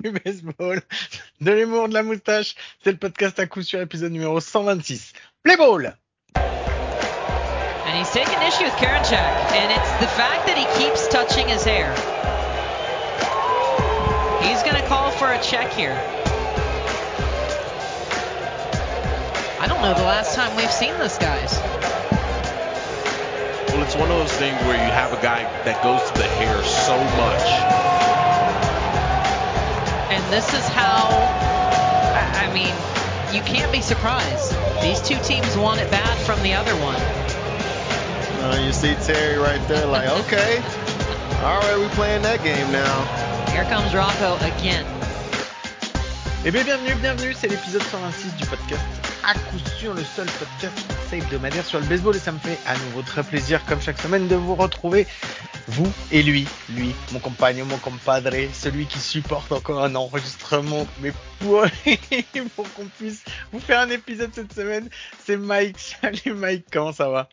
[0.00, 0.80] du baseball,
[1.40, 2.54] de l'humour, de la moustache.
[2.82, 5.12] C'est le podcast à coup sur épisode numéro 126.
[5.42, 5.96] Play ball!
[6.36, 11.64] And he's taking issue with Karinchak, and it's the fact that he keeps touching his
[11.64, 11.94] hair.
[14.42, 15.96] He's going to call for a check here.
[19.58, 21.52] I don't know the last time we've seen this, guys.
[23.72, 26.24] Well, it's one of those things where you have a guy that goes to the
[26.24, 27.95] hair so much.
[30.10, 31.08] And this is how,
[32.38, 32.72] I mean,
[33.34, 34.54] you can't be surprised.
[34.80, 37.00] These two teams want it bad from the other one.
[38.44, 40.62] Uh, you see Terry right there, like, okay,
[41.42, 43.04] all right, we playing that game now.
[43.50, 44.95] Here comes Rocco again.
[46.48, 48.80] Eh bien, bienvenue, bienvenue, c'est l'épisode 126 du podcast.
[49.26, 52.56] À coup sûr le seul podcast français hebdomadaire sur le baseball et ça me fait
[52.68, 55.08] à nouveau très plaisir comme chaque semaine de vous retrouver,
[55.66, 61.12] vous et lui, lui, mon compagnon, mon compadre, celui qui supporte encore un enregistrement, mais
[61.40, 61.64] pour,
[62.54, 64.88] pour qu'on puisse vous faire un épisode cette semaine,
[65.24, 65.96] c'est Mike.
[66.00, 67.28] Salut Mike, comment ça va?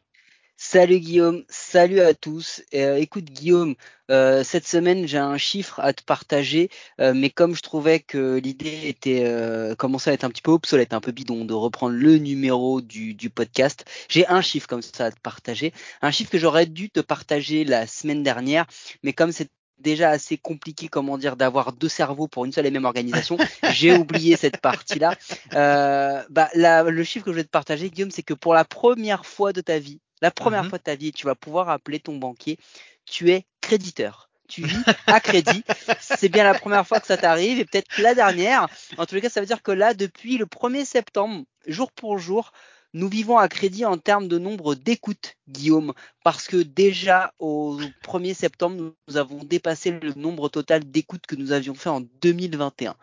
[0.66, 2.64] Salut Guillaume, salut à tous.
[2.74, 3.76] Euh, écoute Guillaume,
[4.10, 6.70] euh, cette semaine j'ai un chiffre à te partager,
[7.02, 10.52] euh, mais comme je trouvais que l'idée était euh, commençait à être un petit peu
[10.52, 14.82] obsolète, un peu bidon, de reprendre le numéro du, du podcast, j'ai un chiffre comme
[14.82, 18.66] ça à te partager, un chiffre que j'aurais dû te partager la semaine dernière,
[19.04, 22.72] mais comme c'est déjà assez compliqué, comment dire, d'avoir deux cerveaux pour une seule et
[22.72, 23.38] même organisation.
[23.74, 25.16] J'ai oublié cette partie-là.
[25.56, 28.64] Euh, bah, la, le chiffre que je vais te partager, Guillaume, c'est que pour la
[28.64, 30.70] première fois de ta vie, la première Mhm.
[30.70, 32.58] fois de ta vie, tu vas pouvoir appeler ton banquier,
[33.06, 34.30] tu es créditeur.
[34.48, 35.64] Tu vis à crédit.
[36.00, 38.68] C'est bien la première fois que ça t'arrive et peut-être la dernière.
[38.98, 42.18] En tous les cas, ça veut dire que là, depuis le 1er septembre, jour pour
[42.20, 42.52] jour,
[42.94, 45.94] nous vivons à crédit en termes de nombre d'écoutes, Guillaume,
[46.24, 51.52] parce que déjà au 1er septembre, nous avons dépassé le nombre total d'écoutes que nous
[51.52, 52.96] avions fait en 2021.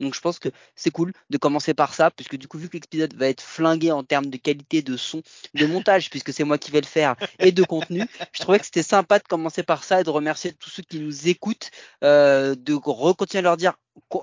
[0.00, 2.76] Donc je pense que c'est cool de commencer par ça, puisque du coup, vu que
[2.76, 5.22] l'épisode va être flingué en termes de qualité de son,
[5.54, 8.02] de montage, puisque c'est moi qui vais le faire, et de contenu,
[8.32, 11.00] je trouvais que c'était sympa de commencer par ça et de remercier tous ceux qui
[11.00, 11.70] nous écoutent,
[12.04, 13.74] euh, de recontinuer à leur dire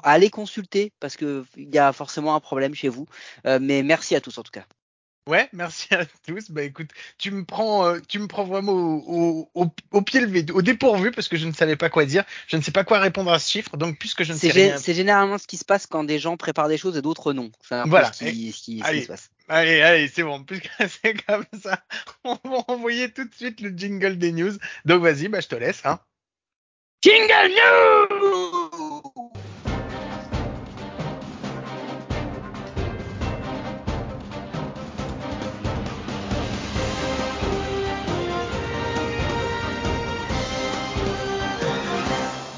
[0.03, 3.05] allez consulter, parce qu'il y a forcément un problème chez vous.
[3.47, 4.65] Euh, mais merci à tous en tout cas.
[5.29, 6.51] Ouais, merci à tous.
[6.51, 10.19] Bah écoute, tu me prends, euh, tu me prends vraiment au, au, au, au pied
[10.19, 12.25] levé, au dépourvu parce que je ne savais pas quoi dire.
[12.47, 13.77] Je ne sais pas quoi répondre à ce chiffre.
[13.77, 16.35] Donc puisque je ne sais rien, c'est généralement ce qui se passe quand des gens
[16.35, 17.51] préparent des choses et d'autres non.
[17.61, 18.11] C'est un peu Voilà.
[18.11, 19.01] ce qui, ce qui- ce qui Allez.
[19.03, 19.29] se passe.
[19.47, 20.43] allez, allez, c'est bon.
[20.43, 20.69] Puisque
[21.01, 21.81] c'est comme ça,
[22.25, 24.51] on va envoyer tout de suite le jingle des news.
[24.83, 25.81] Donc vas-y, bah je te laisse.
[25.85, 25.99] Hein.
[27.01, 28.42] Jingle news.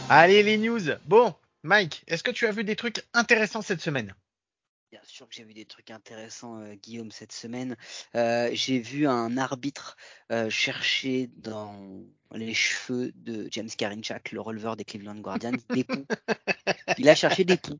[0.09, 0.81] Allez les news.
[1.07, 1.33] Bon,
[1.63, 4.13] Mike, est-ce que tu as vu des trucs intéressants cette semaine?
[4.91, 7.75] Bien sûr que j'ai vu des trucs intéressants, euh, Guillaume, cette semaine.
[8.13, 9.97] Euh, j'ai vu un arbitre
[10.31, 16.05] euh, chercher dans les cheveux de James Karinchak, le releveur des Cleveland Guardians, des poux.
[16.99, 17.79] Il a cherché des poux.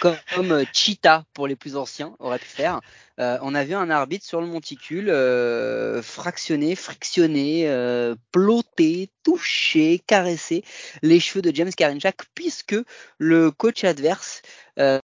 [0.00, 2.80] Comme, euh, Cheetah pour les plus anciens aurait pu faire.
[3.18, 10.02] Euh, on a vu un arbitre sur le monticule euh, fractionner, frictionner, euh, ploter, toucher,
[10.06, 10.64] caresser
[11.02, 12.76] les cheveux de James Karinchak puisque
[13.18, 14.42] le coach adverse
[14.78, 14.98] euh,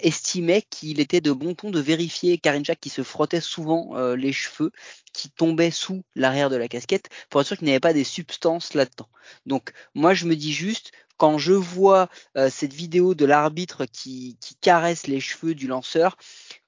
[0.00, 4.72] estimait qu'il était de bon ton de vérifier Karinchak qui se frottait souvent les cheveux
[5.12, 8.04] qui tombaient sous l'arrière de la casquette pour être sûr qu'il n'y avait pas des
[8.04, 9.08] substances là-dedans.
[9.46, 14.38] Donc moi je me dis juste quand je vois euh, cette vidéo de l'arbitre qui,
[14.62, 16.16] caresse les cheveux du lanceur,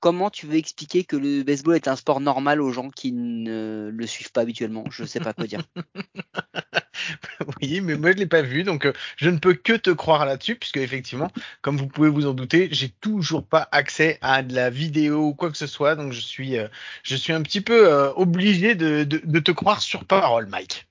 [0.01, 3.91] comment tu veux expliquer que le baseball est un sport normal aux gens qui ne
[3.93, 4.85] le suivent pas habituellement?
[4.91, 5.63] Je ne sais pas quoi dire.
[7.63, 10.27] Oui, mais moi je l'ai pas vu, donc euh, je ne peux que te croire
[10.27, 11.31] là-dessus, puisque effectivement,
[11.63, 15.35] comme vous pouvez vous en douter, j'ai toujours pas accès à de la vidéo ou
[15.35, 16.69] quoi que ce soit, donc je suis, euh,
[17.03, 20.90] je suis un petit peu obligé de te croire sur parole, Mike.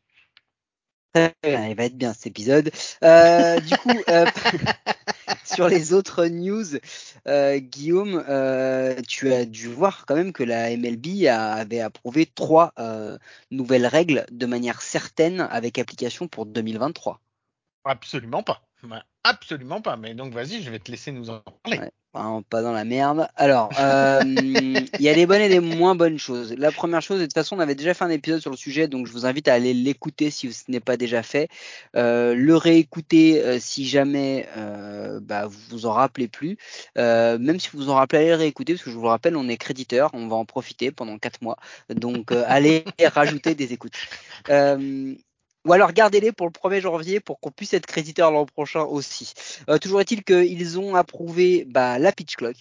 [1.43, 2.71] Il va être bien cet épisode.
[3.03, 4.25] Euh, du coup, euh,
[5.45, 6.65] sur les autres news,
[7.27, 8.23] euh, Guillaume,
[9.07, 12.73] tu as dû voir quand même que la MLB a- avait approuvé trois
[13.51, 17.19] nouvelles règles de manière certaine avec application pour 2023.
[17.85, 18.61] Absolument pas.
[19.23, 19.97] Absolument pas.
[19.97, 21.79] Mais donc vas-y, je vais te laisser nous en parler.
[21.79, 21.91] Ouais.
[22.13, 23.27] Vraiment pas dans la merde.
[23.35, 26.55] Alors, euh, il y a des bonnes et des moins bonnes choses.
[26.57, 28.57] La première chose, et de toute façon, on avait déjà fait un épisode sur le
[28.57, 31.49] sujet, donc je vous invite à aller l'écouter si ce n'est pas déjà fait.
[31.95, 36.57] Euh, le réécouter euh, si jamais euh, bah, vous vous en rappelez plus.
[36.95, 39.37] Même si vous vous en rappelez, allez le réécouter, parce que je vous le rappelle,
[39.37, 41.57] on est créditeur, on va en profiter pendant quatre mois.
[41.89, 43.97] Donc, allez rajouter des écoutes.
[45.65, 49.33] Ou alors gardez-les pour le 1er janvier pour qu'on puisse être créditeur l'an prochain aussi.
[49.69, 52.55] Euh, toujours est-il qu'ils ont approuvé bah, la pitch clock.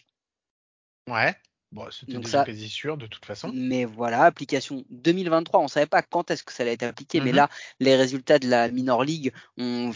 [1.09, 1.35] Ouais.
[1.71, 3.51] Bon, c'était déjà ça- quasi sûr de toute façon.
[3.55, 5.61] Mais voilà, application 2023.
[5.61, 7.37] On savait pas quand est-ce que ça allait être appliqué, mais Mhm.
[7.37, 9.91] là, les résultats de la minor league ont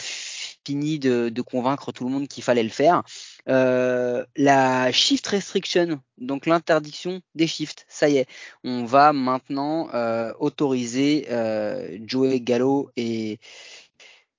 [0.67, 3.03] fini de, convaincre tout le monde qu'il fallait le faire.
[3.49, 8.27] Euh, la shift restriction, donc l'interdiction des shifts, ça y est,
[8.65, 13.39] on va maintenant euh, autoriser euh, Joey Gallo et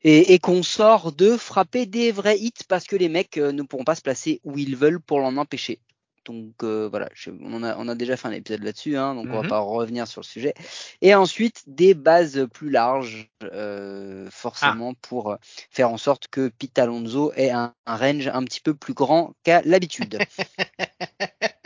[0.05, 4.01] et, et de frapper des vrais hits parce que les mecs ne pourront pas se
[4.01, 5.79] placer où ils veulent pour l'en empêcher.
[6.25, 9.27] Donc euh, voilà, je- on, a, on a déjà fait un épisode là-dessus, hein, donc
[9.29, 9.49] on va Mhm.
[9.49, 10.53] pas revenir sur le sujet.
[11.01, 15.37] Et ensuite, des bases plus larges, euh, forcément pour
[15.69, 19.33] faire en sorte que Pete Alonso ait un, un range un petit peu plus grand
[19.43, 20.19] qu'à l'habitude.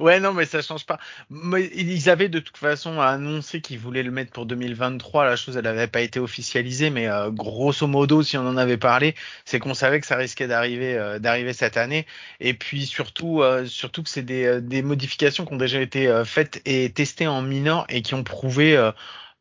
[0.00, 0.98] Ouais, non, mais ça change pas.
[1.30, 5.24] Ils avaient de toute façon annoncé qu'ils voulaient le mettre pour 2023.
[5.24, 8.78] La chose, elle n'avait pas été officialisée, mais euh, grosso modo, si on en avait
[8.78, 9.14] parlé,
[9.44, 12.06] c'est qu'on savait que ça risquait d'arriver, euh, cette année.
[12.40, 16.90] Et puis surtout, euh, surtout que c'est des, modifications qui ont déjà été faites et
[16.90, 18.90] testées en minor et qui ont prouvé.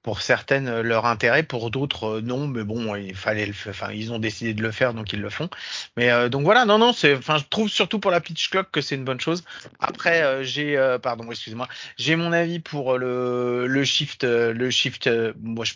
[0.01, 3.53] Euh, pour certaines euh, leur intérêt, pour d'autres euh, non, mais bon, il fallait le,
[3.69, 5.50] enfin ils ont décidé de le faire, donc ils le font.
[5.98, 8.71] Mais euh, donc voilà, non, non, c'est, enfin je trouve surtout pour la pitch clock
[8.71, 9.44] que c'est une bonne chose.
[9.80, 11.68] Après, euh, j'ai, euh, pardon, excusez-moi,
[11.98, 15.07] j'ai mon avis pour le, le shift, euh, le shift.
[15.07, 15.74] euh, moi, je,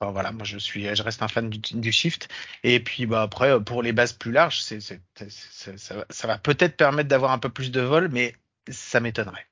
[0.00, 2.28] enfin voilà, moi je suis, je reste un fan du, du shift.
[2.64, 4.96] Et puis bah après, euh, pour les bases plus larges, c'est, ça,
[6.10, 8.34] ça va peut-être permettre d'avoir un peu plus de vol, mais
[8.70, 9.47] ça m'étonnerait.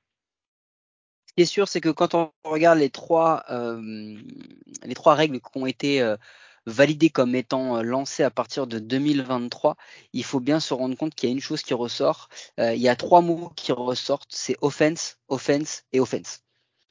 [1.37, 3.79] Ce qui est sûr, c'est que quand on regarde les trois, euh,
[4.83, 6.15] les trois règles qui ont été
[6.65, 9.75] validées comme étant lancées à partir de 2023,
[10.13, 12.29] il faut bien se rendre compte qu'il y a une chose qui ressort.
[12.57, 16.39] Il y a trois mots qui ressortent, c'est offense, offense et offense.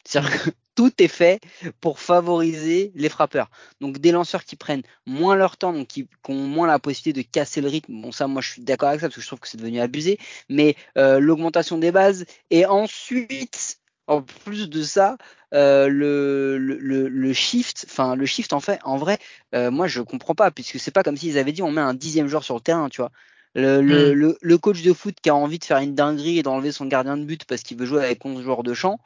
[0.05, 1.41] C'est-à-dire que tout est fait
[1.81, 3.51] pour favoriser les frappeurs.
[3.81, 7.29] Donc des lanceurs qui prennent moins leur temps, donc qui, ont moins la possibilité de
[7.29, 8.01] casser le rythme.
[8.01, 9.81] Bon ça, moi je suis d'accord avec ça parce que je trouve que c'est devenu
[9.81, 10.21] abusé.
[10.49, 15.17] Mais l'augmentation des bases et ensuite en plus de ça,
[15.55, 19.19] euh, le, le, le, shift, enfin le shift en fait, en vrai,
[19.55, 21.95] euh, moi je comprends pas puisque c'est pas comme s'ils avaient dit on met un
[21.95, 23.11] dixième joueur sur le terrain, tu vois.
[23.55, 24.15] Le, le, Mm.
[24.15, 26.87] le, le coach de foot qui a envie de faire une dinguerie et d'enlever son
[26.87, 29.01] gardien de but parce qu'il veut jouer avec 11 joueurs de champ,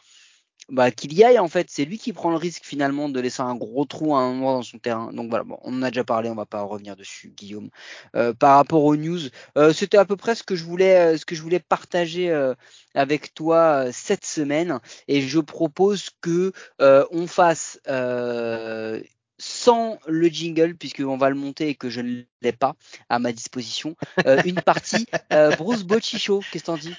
[0.70, 1.68] bah, qu'il y aille en fait.
[1.70, 4.54] C'est lui qui prend le risque finalement de laisser un gros trou à un moment
[4.54, 5.12] dans son terrain.
[5.12, 7.70] Donc voilà, bon, on en a déjà parlé, on va pas revenir dessus, Guillaume.
[8.16, 9.20] Euh, par rapport aux news,
[9.58, 12.30] euh, c'était à peu près ce que je voulais, euh, ce que je voulais partager
[12.30, 12.54] euh,
[12.94, 14.80] avec toi euh, cette semaine.
[15.08, 19.00] Et je propose que euh, on fasse euh,
[19.38, 22.74] sans le jingle, puisqu'on va le monter et que je ne l'ai pas
[23.08, 23.96] à ma disposition,
[24.26, 26.42] euh, une partie euh, Bruce Bocci Show.
[26.52, 26.94] Qu'est-ce que t'en dis?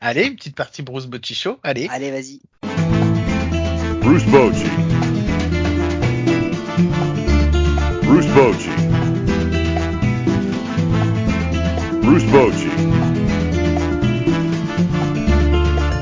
[0.00, 1.58] Allez, une petite partie Bruce Boccicho.
[1.62, 1.88] Allez.
[1.90, 2.40] Allez, vas-y.
[4.06, 4.70] Bruce Bochy.
[8.04, 8.70] Bruce Bochy.
[12.02, 12.70] Bruce Bochy.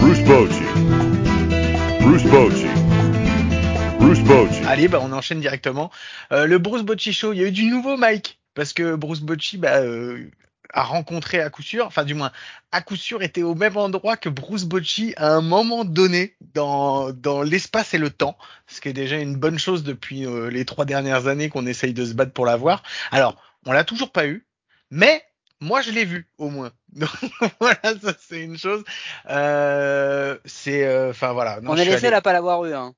[0.00, 0.66] Bruce Bochy.
[2.02, 2.68] Bruce Bochy.
[3.98, 4.64] Bruce Bochy.
[4.66, 5.90] Allez, bah on enchaîne directement.
[6.30, 9.22] Euh, le Bruce Bocci Show, il y a eu du nouveau Mike parce que Bruce
[9.22, 10.28] Bocci bah, euh,
[10.72, 12.32] a rencontré à coup sûr, enfin du moins
[12.72, 17.12] à coup sûr était au même endroit que Bruce Bocci à un moment donné dans
[17.12, 20.64] dans l'espace et le temps, ce qui est déjà une bonne chose depuis euh, les
[20.64, 22.82] trois dernières années qu'on essaye de se battre pour l'avoir.
[23.10, 24.46] Alors on l'a toujours pas eu,
[24.90, 25.24] mais
[25.60, 26.72] moi je l'ai vu au moins.
[26.94, 27.10] Donc
[27.60, 28.84] voilà, ça c'est une chose.
[29.28, 31.60] Euh, c'est euh, enfin voilà.
[31.60, 32.74] Non, on est les seuls à pas l'avoir eu.
[32.74, 32.94] Hein.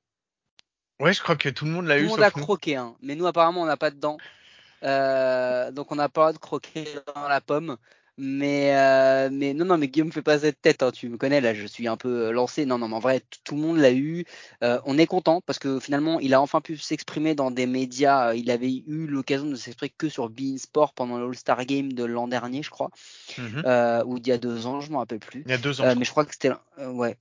[0.98, 2.94] Ouais, je crois que tout le monde l'a Tout eu le monde a croqué, hein.
[3.02, 4.16] mais nous apparemment on n'a pas de dents.
[4.86, 7.76] Euh, donc on n'a pas le droit de croquer dans la pomme.
[8.18, 11.42] Mais, euh, mais non, non, mais Guillaume, fais pas cette tête, hein, tu me connais,
[11.42, 12.64] là je suis un peu euh, lancé.
[12.64, 14.24] Non, non, mais en vrai, tout le monde l'a eu.
[14.64, 18.32] Euh, on est content parce que finalement, il a enfin pu s'exprimer dans des médias.
[18.32, 22.04] Il avait eu l'occasion de s'exprimer que sur Bein Sport pendant le All-Star Game de
[22.04, 22.90] l'an dernier, je crois,
[23.38, 25.42] euh, ou d'il y a deux ans, je m'en rappelle plus.
[25.44, 25.94] Il y a deux ans.
[25.94, 27.18] Mais je crois que c'était ouais.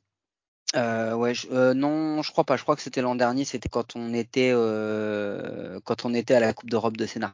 [0.76, 2.58] Euh, ouais, euh, non, je crois pas.
[2.58, 3.46] Je crois que c'était l'an dernier.
[3.46, 7.34] C'était quand on était euh, quand on était à la Coupe d'Europe de Sénat.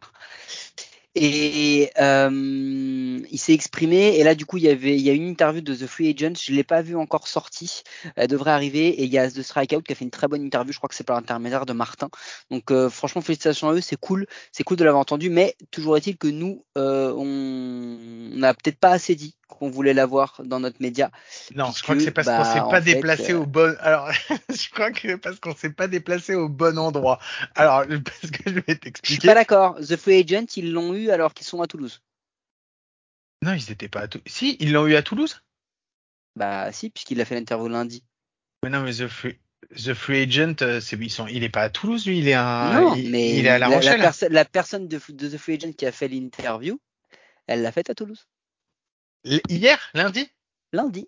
[1.14, 4.18] Et euh, il s'est exprimé.
[4.18, 6.10] Et là, du coup, il y avait il y a une interview de The Free
[6.10, 6.36] Agent.
[6.42, 7.84] Je l'ai pas vu encore sortie.
[8.16, 8.88] Elle devrait arriver.
[8.88, 10.72] Et il y a The Strikeout qui a fait une très bonne interview.
[10.72, 12.10] Je crois que c'est par l'intermédiaire de Martin.
[12.50, 13.82] Donc, euh, franchement, félicitations à eux.
[13.82, 14.26] C'est cool.
[14.52, 15.30] C'est cool de l'avoir entendu.
[15.30, 20.42] Mais toujours est-il que nous, euh, on n'a peut-être pas assez dit qu'on voulait l'avoir
[20.44, 21.12] dans notre média.
[21.56, 23.76] Non, je crois que c'est parce qu'on bah, s'est pas fait, déplacé euh, au bon.
[23.80, 24.10] Alors,
[24.50, 27.20] je crois que parce qu'on s'est pas déplacé au bon endroit.
[27.56, 29.28] Alors, parce que je vais Je suis t'expliquer.
[29.28, 29.76] pas d'accord.
[29.76, 32.02] The Free Agent, ils l'ont eu alors qu'ils sont à Toulouse.
[33.42, 34.28] Non, ils étaient pas à Toulouse.
[34.28, 35.42] Si, ils l'ont eu à Toulouse?
[36.36, 38.04] Bah si, puisqu'il a fait l'interview lundi.
[38.64, 39.40] Mais non, mais The Free.
[39.76, 42.72] The Free Agent, euh, ils sont, il est pas à Toulouse, lui, il est à,
[42.74, 44.02] non, il, mais il est à La Rochelle.
[44.02, 46.80] perso- la personne de, de The Free Agent qui a fait l'interview,
[47.48, 48.28] elle l'a faite à Toulouse.
[49.24, 50.30] L- Hier, lundi?
[50.74, 51.08] Lundi.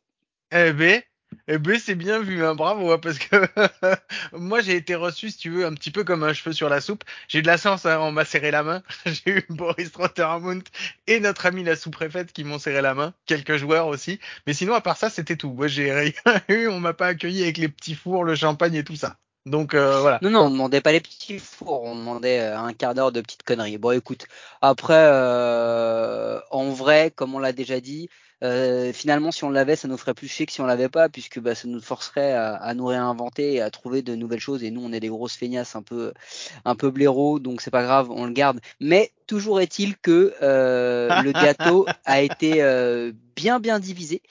[0.51, 1.01] Eh ben,
[1.47, 3.35] eh ben, c'est bien vu, hein, bravo, hein, parce que
[4.33, 6.81] moi j'ai été reçu, si tu veux, un petit peu comme un cheveu sur la
[6.81, 7.03] soupe.
[7.27, 8.83] J'ai eu de la chance, hein, on m'a serré la main.
[9.05, 10.63] J'ai eu Boris Trottermund
[11.07, 14.19] et notre ami la sous-préfète qui m'ont serré la main, quelques joueurs aussi.
[14.47, 15.51] Mais sinon, à part ça, c'était tout.
[15.51, 16.11] Moi, j'ai rien
[16.49, 19.17] eu, on m'a pas accueilli avec les petits fours, le champagne et tout ça.
[19.45, 20.19] Donc euh, voilà.
[20.21, 23.19] Non, non, on demandait pas les petits fours, on demandait euh, un quart d'heure de
[23.19, 23.77] petites conneries.
[23.77, 24.25] Bon, écoute,
[24.61, 28.09] après, euh, en vrai, comme on l'a déjà dit,
[28.43, 31.07] euh, finalement, si on l'avait, ça nous ferait plus chier que si on l'avait pas,
[31.09, 34.63] puisque bah, ça nous forcerait à, à nous réinventer et à trouver de nouvelles choses.
[34.63, 36.13] Et nous, on est des grosses feignasses un peu,
[36.65, 38.59] un peu blaireaux, donc c'est pas grave, on le garde.
[38.79, 44.21] Mais toujours est-il que euh, le gâteau a été euh, bien, bien divisé.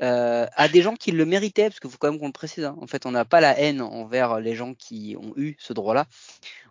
[0.00, 2.64] À des gens qui le méritaient, parce qu'il faut quand même qu'on le précise.
[2.64, 2.76] hein.
[2.80, 6.06] En fait, on n'a pas la haine envers les gens qui ont eu ce droit-là.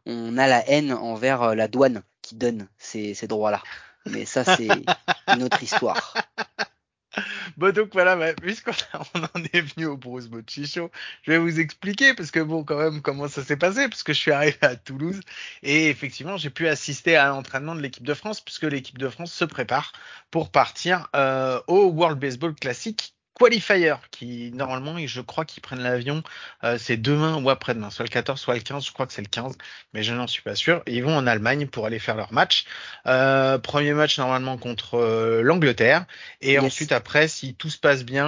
[0.06, 3.62] On a la haine envers la douane qui donne ces, ces droits-là.
[4.06, 4.86] Mais ça, c'est
[5.28, 6.14] une autre histoire.
[7.58, 8.72] Bon donc voilà, bah, puisqu'on
[9.16, 10.92] on en est venu au Bruce Bocci Show,
[11.24, 14.14] je vais vous expliquer parce que bon quand même comment ça s'est passé parce que
[14.14, 15.20] je suis arrivé à Toulouse
[15.64, 19.34] et effectivement j'ai pu assister à l'entraînement de l'équipe de France puisque l'équipe de France
[19.34, 19.94] se prépare
[20.32, 26.24] pour partir euh, au World Baseball Classic Qualifier qui normalement je crois qu'ils prennent l'avion
[26.64, 29.22] euh, c'est demain ou après-demain soit le 14 soit le 15 je crois que c'est
[29.22, 29.58] le 15
[29.94, 32.64] mais je n'en suis pas sûr ils vont en Allemagne pour aller faire leur match
[33.08, 36.06] euh, premier match normalement contre euh, l'Angleterre
[36.40, 36.64] et Yes.
[36.64, 38.26] ensuite après si tout se passe bien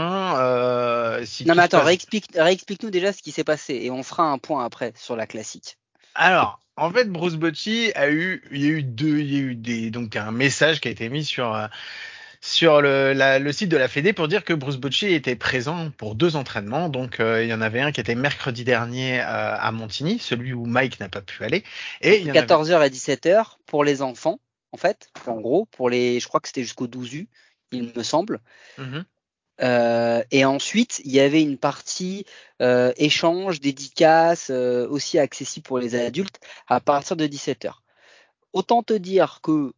[1.25, 4.03] si Non, tout mais attends, passe- réexplique, réexplique-nous déjà ce qui s'est passé et on
[4.03, 5.77] fera un point après sur la classique.
[6.15, 9.39] Alors, en fait, Bruce Bocci a eu, il y a eu deux, il y a
[9.39, 11.53] eu des, donc un message qui a été mis sur
[12.47, 15.91] sur le, la- le site de la Fédé pour dire que Bruce Bocci était présent
[15.97, 16.87] pour deux entraînements.
[16.87, 20.53] Donc, euh, il y en avait un qui était mercredi dernier euh, à Montigny, celui
[20.53, 21.63] où Mike n'a pas pu aller,
[22.01, 24.39] et il y en avait 14h et 17h pour les enfants,
[24.71, 25.09] en fait.
[25.27, 27.27] En gros, pour les, je crois que c'était jusqu'au 12 U,
[27.71, 28.39] il me semble.
[28.77, 29.03] Mhm.
[29.59, 32.25] Euh, et ensuite, il y avait une partie
[32.59, 37.73] échange, dédicace, aussi accessible pour les adultes à partir de 17h.
[38.53, 39.73] Autant te dire que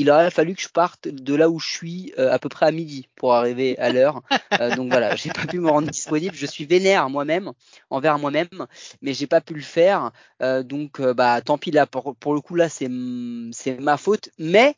[0.00, 2.66] il aurait fallu que je parte de là où je suis euh, à peu près
[2.66, 4.22] à midi pour arriver à l'heure.
[4.58, 6.34] Euh, donc voilà, j'ai pas pu me rendre disponible.
[6.34, 7.52] Je suis vénère moi-même,
[7.90, 8.66] envers moi-même,
[9.02, 10.10] mais j'ai pas pu le faire.
[10.40, 14.30] Euh, donc bah tant pis là pour, pour le coup là c'est ma faute.
[14.38, 14.74] Mais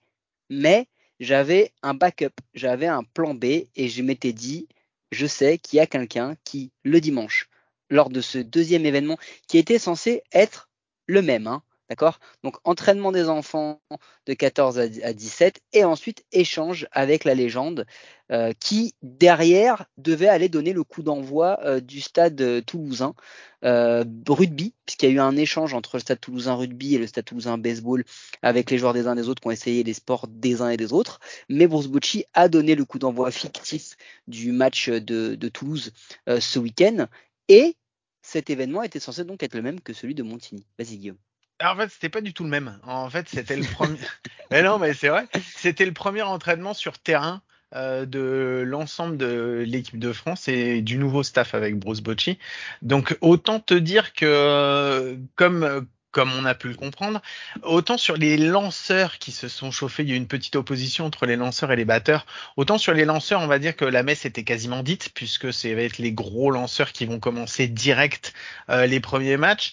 [0.51, 0.89] mais
[1.21, 4.67] j'avais un backup, j'avais un plan B et je m'étais dit,
[5.13, 7.49] je sais qu'il y a quelqu'un qui, le dimanche,
[7.91, 10.69] lors de ce deuxième événement, qui était censé être
[11.07, 12.21] le même, hein, d'accord?
[12.43, 13.81] Donc entraînement des enfants
[14.27, 17.87] de 14 à à 17 et ensuite échange avec la légende
[18.33, 23.15] euh, qui, derrière, devait aller donner le coup d'envoi euh, du stade euh, toulousain
[23.63, 27.27] rugby, puisqu'il y a eu un échange entre le stade toulousain rugby et le stade
[27.27, 28.05] toulousain baseball
[28.41, 30.77] avec les joueurs des uns des autres qui ont essayé les sports des uns et
[30.77, 31.21] des autres.
[31.51, 33.97] Mais Bruce Bocci a donné le coup d'envoi fictif
[34.27, 35.93] du match de, de Toulouse
[36.27, 37.07] ce week-end.
[37.49, 37.77] Et
[38.23, 40.67] cet événement était censé donc être le même que celui de Montigny.
[40.79, 41.19] Vas-y Guillaume.
[41.63, 42.77] Alors, en fait, c'était pas du tout le même.
[42.83, 43.97] En fait, c'était le premier.
[44.51, 45.29] mais non, mais c'est vrai.
[45.55, 47.41] C'était le premier entraînement sur terrain
[47.77, 52.41] euh, de l'ensemble de l'équipe de France et du nouveau staff avec Bruce Bocci.
[52.83, 57.21] Donc, autant te dire que, comme comme on a pu le comprendre,
[57.63, 61.07] autant sur les lanceurs qui se sont chauffés, il y a eu une petite opposition
[61.07, 62.27] entre les lanceurs et les batteurs.
[62.57, 65.73] Autant sur les lanceurs, on va dire que la messe était quasiment dite, puisque c'est
[65.75, 68.35] va les gros lanceurs qui vont commencer direct
[68.69, 69.73] euh, les premiers matchs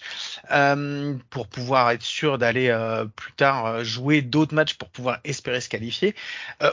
[0.52, 5.62] euh, pour pouvoir être sûr d'aller euh, plus tard jouer d'autres matchs pour pouvoir espérer
[5.62, 6.16] se qualifier.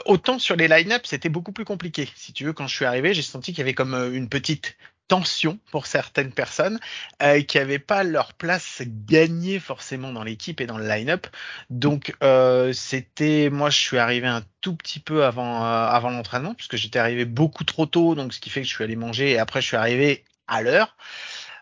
[0.05, 2.09] Autant sur les line-up, c'était beaucoup plus compliqué.
[2.15, 4.75] Si tu veux, quand je suis arrivé, j'ai senti qu'il y avait comme une petite
[5.07, 6.79] tension pour certaines personnes
[7.21, 11.27] euh, qui n'avaient pas leur place gagnée forcément dans l'équipe et dans le line-up.
[11.69, 16.53] Donc euh, c'était, moi je suis arrivé un tout petit peu avant euh, avant l'entraînement
[16.53, 19.31] puisque j'étais arrivé beaucoup trop tôt, donc ce qui fait que je suis allé manger
[19.31, 20.95] et après je suis arrivé à l'heure.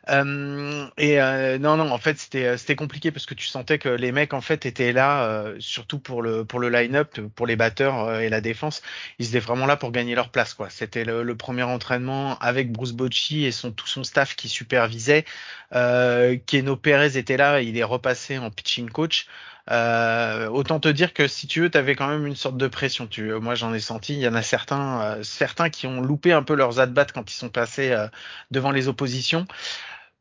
[0.09, 3.89] Euh, et euh, non, non, en fait, c'était c'était compliqué parce que tu sentais que
[3.89, 7.55] les mecs en fait étaient là, euh, surtout pour le pour le line-up, pour les
[7.55, 8.83] batteurs euh, et la défense,
[9.17, 10.69] ils étaient vraiment là pour gagner leur place, quoi.
[10.69, 15.25] C'était le, le premier entraînement avec Bruce Bocci et son tout son staff qui supervisait.
[15.73, 19.25] Euh, Keno Perez était là, il est repassé en pitching coach.
[19.71, 22.67] Euh, autant te dire que si tu veux, tu avais quand même une sorte de
[22.67, 23.07] pression.
[23.07, 24.13] Tu, moi, j'en ai senti.
[24.13, 27.05] Il y en a certains, euh, certains qui ont loupé un peu leurs at bats
[27.05, 28.07] quand ils sont passés euh,
[28.51, 29.47] devant les oppositions.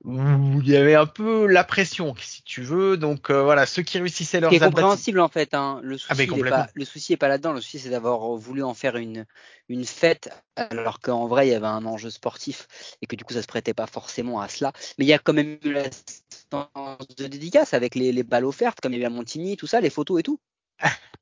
[0.04, 2.96] Où il y avait un peu la pression, si tu veux.
[2.96, 5.54] Donc euh, voilà, ceux qui réussissaient leurs C'est abattis- compréhensible en fait.
[5.54, 5.80] Hein.
[5.82, 6.64] Le souci, Ah, mais il est complètement.
[6.64, 7.52] pas, le souci est pas là-dedans.
[7.52, 9.24] Le souci, c'est d'avoir voulu en faire une,
[9.68, 12.66] une fête, alors qu'en vrai, il y avait un enjeu sportif
[13.02, 14.72] et que du coup, ça se prêtait pas forcément à cela.
[14.98, 15.84] Mais il y a quand même eu la
[16.28, 19.56] séance de dédicace avec les, les balles offertes, comme il y a eu à Montigny,
[19.56, 20.38] tout ça, les photos et tout.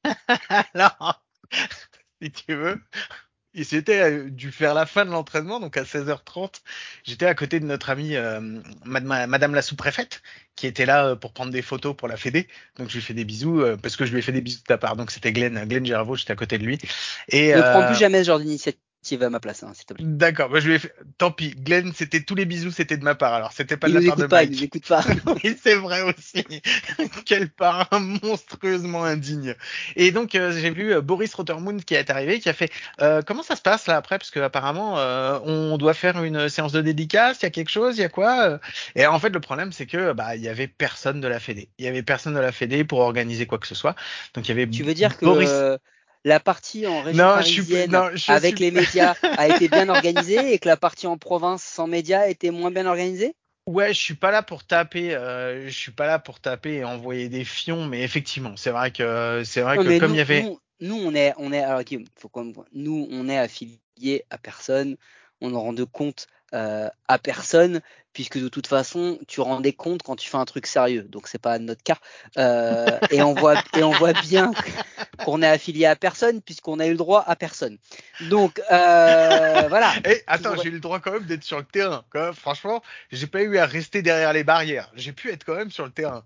[0.75, 1.23] Alors,
[2.21, 2.81] si tu veux,
[3.54, 6.62] il s'était euh, dû faire la fin de l'entraînement, donc à 16h30,
[7.04, 8.40] j'étais à côté de notre amie euh,
[8.85, 10.23] madame, madame la sous-préfète,
[10.56, 12.49] qui était là euh, pour prendre des photos pour la Fédé.
[12.76, 14.61] Donc je lui fais des bisous, euh, parce que je lui ai fait des bisous
[14.61, 14.97] de ta part.
[14.97, 16.78] Donc c'était Glenn, Glenn Gervaux, j'étais à côté de lui.
[17.28, 18.80] Et, Ne prends plus jamais ce genre d'initiative
[19.21, 20.04] à ma place, hein, s'il te plaît.
[20.06, 20.94] D'accord, moi je lui ai fait...
[21.18, 23.35] Tant pis, Glenn, c'était tous les bisous, c'était de ma part.
[23.35, 24.59] Alors c'était pas Il de la part de pas, il Mike.
[24.61, 25.04] nous écoute pas.
[25.44, 26.44] Oui, c'est vrai aussi.
[27.26, 29.54] Quel parrain monstrueusement indigne.
[29.97, 33.23] Et donc euh, j'ai vu euh, Boris Rottermund qui est arrivé, qui a fait euh,
[33.26, 34.18] comment ça se passe là après?
[34.18, 34.94] Parce que apparemment
[35.44, 38.09] on doit faire une séance de dédicace, il y a quelque chose, il y a
[38.09, 38.61] quoi
[38.94, 41.68] Et en fait le problème c'est que bah il y avait personne de la Fédé.
[41.78, 43.94] Il y avait personne de la Fédé pour organiser quoi que ce soit.
[44.35, 45.76] Donc il y avait Tu veux dire que Boris euh,
[46.25, 48.71] la partie en région Non, je suis- parisienne non, je avec suis- les
[49.12, 52.71] médias a été bien organisée et que la partie en province sans médias était moins
[52.71, 53.35] bien organisée?
[53.67, 56.85] Ouais, je suis pas là pour taper, euh, je suis pas là pour taper et
[56.85, 60.19] envoyer des fions, mais effectivement, c'est vrai que c'est vrai Non, que comme nous, il
[60.19, 61.83] y avait nous, nous, on est, on est, alors,
[62.19, 64.97] faut qu'on- nous, on est affilié à personne,
[65.41, 67.80] on ne rend de compte euh, à personne,
[68.12, 71.28] puisque de toute façon, tu rends des comptes quand tu fais un truc sérieux, donc
[71.28, 71.99] c'est pas notre cas.
[72.37, 74.52] Euh, et on voit, et on voit bien
[75.25, 77.78] qu'on est affilié à personne, puisqu'on a eu le droit à personne.
[78.28, 79.92] Donc euh, voilà.
[80.04, 82.04] Eh, attends, j'ai eu le droit quand même d'être sur le terrain.
[82.11, 84.90] Quand même, franchement, j'ai pas eu à rester derrière les barrières.
[84.94, 86.25] J'ai pu être quand même sur le terrain.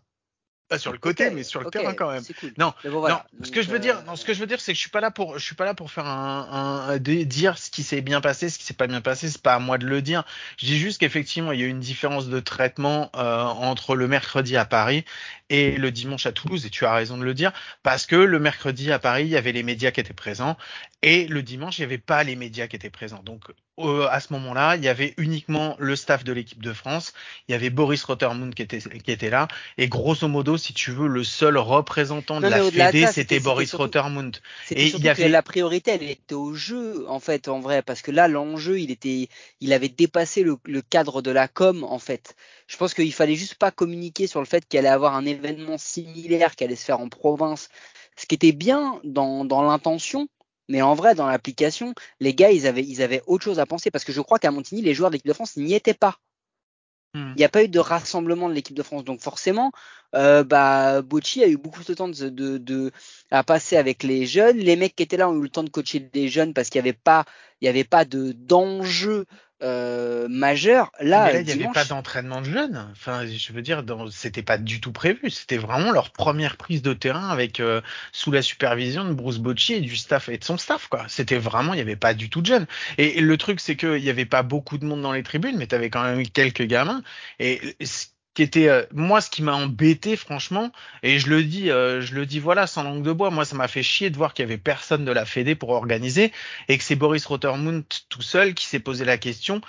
[0.69, 2.25] Pas sur le côté, mais sur le terrain quand même.
[2.41, 2.53] Cool.
[2.59, 3.25] Non, Mais bon, voilà.
[3.39, 4.77] non, ce que je veux dire, euh, non, ce que je veux dire, c'est que
[4.77, 7.85] je suis pas là pour, je suis pas là pour faire un, dire ce qui
[7.85, 9.29] s'est bien passé, ce qui s'est pas bien passé.
[9.29, 10.25] C'est pas à moi de le dire.
[10.57, 14.09] Je dis juste qu'effectivement, il y a eu une différence de traitement euh, entre le
[14.09, 15.05] mercredi à Paris
[15.51, 16.67] et le dimanche à Toulouse.
[16.67, 17.53] Et tu as raison de le dire,
[17.85, 20.57] parce que le mercredi à Paris, il y avait les médias qui étaient présents,
[21.03, 23.23] et le dimanche, il y avait pas les médias qui étaient présents.
[23.23, 27.13] Donc euh, à ce moment-là, il y avait uniquement le staff de l'équipe de France.
[27.49, 29.49] Il y avait Boris Rottermund qui était qui était là.
[29.77, 33.69] Et grosso modo, si tu veux, le seul représentant de Non, la Fédé, c'était Boris
[33.69, 34.39] surtout- Rottermund.
[34.71, 38.03] Et il y avait- la priorité, elle était au jeu, en fait, en vrai, parce
[38.03, 39.29] que là, l'enjeu, il était,
[39.61, 42.35] il avait dépassé le, le cadre de la com, en fait.
[42.69, 45.79] Je pense qu'il fallait juste pas communiquer sur le fait qu'il allait avoir un événement
[45.79, 47.69] similaire qui allait se faire en province,
[48.17, 50.29] ce qui était bien dans, dans l'intention,
[50.69, 53.91] mais en vrai, dans l'application, les gars, ils avaient, ils avaient autre chose à penser,
[53.91, 56.17] parce que je crois qu'à Montigny, les joueurs de l'équipe de France n'y étaient pas.
[57.15, 57.33] Hmm.
[57.37, 59.73] Il n'y a pas eu de rassemblement de l'équipe de France, donc forcément,
[60.15, 62.91] euh, bah, Bocci a eu beaucoup de temps de, de, de-
[63.31, 64.59] à passer avec les jeunes.
[64.59, 66.83] Les mecs qui étaient là ont eu le temps de coacher des jeunes parce qu'il
[66.83, 67.25] n'y avait pas,
[67.61, 69.27] il y avait pas de d'enjeu
[69.67, 70.93] euh, majeur.
[71.01, 72.89] Là, mais là, il n'y avait pas d'entraînement de jeunes.
[72.93, 74.09] Enfin, je veux dire, dans...
[74.11, 75.31] c'était pas du tout prévu.
[75.31, 77.81] C'était vraiment leur première prise de terrain avec euh,
[78.13, 81.05] sous la supervision de Bruce Bocci et du staff et de son staff, quoi.
[81.09, 82.67] C'était vraiment, il n'y avait pas du tout de jeunes.
[82.99, 85.67] Et le truc, c'est qu'il n'y avait pas beaucoup de monde dans les tribunes, mais
[85.67, 87.03] tu avais quand même quelques gamins.
[87.39, 90.71] Et ce qui était, euh, moi, ce qui m'a embêté, franchement,
[91.03, 93.57] et je le dis, euh, je le dis, voilà, sans langue de bois, moi, ça
[93.57, 96.33] m'a fait chier de voir qu'il y avait personne de la Fédé pour organiser
[96.69, 99.63] et que c'est Boris Rottermund tout seul qui s'est posé la question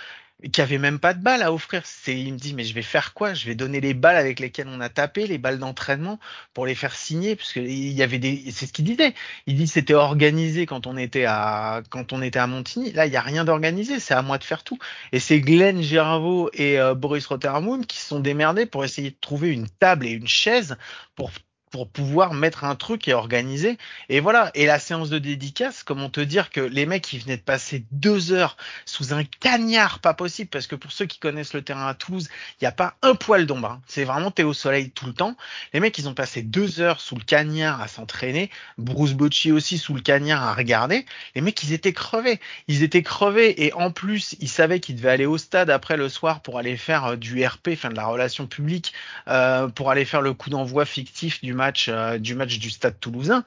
[0.51, 1.81] qui avait même pas de balles à offrir.
[1.85, 3.33] C'est, il me dit, mais je vais faire quoi?
[3.33, 6.19] Je vais donner les balles avec lesquelles on a tapé, les balles d'entraînement,
[6.53, 9.13] pour les faire signer, parce il y avait des, c'est ce qu'il disait.
[9.47, 12.91] Il dit, c'était organisé quand on était à, quand on était à Montigny.
[12.93, 13.99] Là, il y a rien d'organisé.
[13.99, 14.77] C'est à moi de faire tout.
[15.11, 19.17] Et c'est Glenn Giravo et euh, Boris Rottermund qui se sont démerdés pour essayer de
[19.19, 20.77] trouver une table et une chaise
[21.15, 21.31] pour
[21.71, 23.77] pour pouvoir mettre un truc et organiser.
[24.09, 24.51] Et voilà.
[24.55, 27.85] Et la séance de dédicace, comment te dire que les mecs, ils venaient de passer
[27.91, 31.87] deux heures sous un cagnard pas possible, parce que pour ceux qui connaissent le terrain
[31.87, 33.71] à Toulouse, il n'y a pas un poil d'ombre.
[33.71, 33.81] hein.
[33.87, 35.35] C'est vraiment t'es au soleil tout le temps.
[35.73, 38.49] Les mecs, ils ont passé deux heures sous le cagnard à s'entraîner.
[38.77, 41.05] Bruce Bocci aussi sous le cagnard à regarder.
[41.35, 42.39] Les mecs, ils étaient crevés.
[42.67, 46.09] Ils étaient crevés et en plus, ils savaient qu'ils devaient aller au stade après le
[46.09, 48.93] soir pour aller faire euh, du RP, enfin de la relation publique,
[49.27, 52.99] euh, pour aller faire le coup d'envoi fictif du match, euh, du match du stade
[52.99, 53.43] toulousain.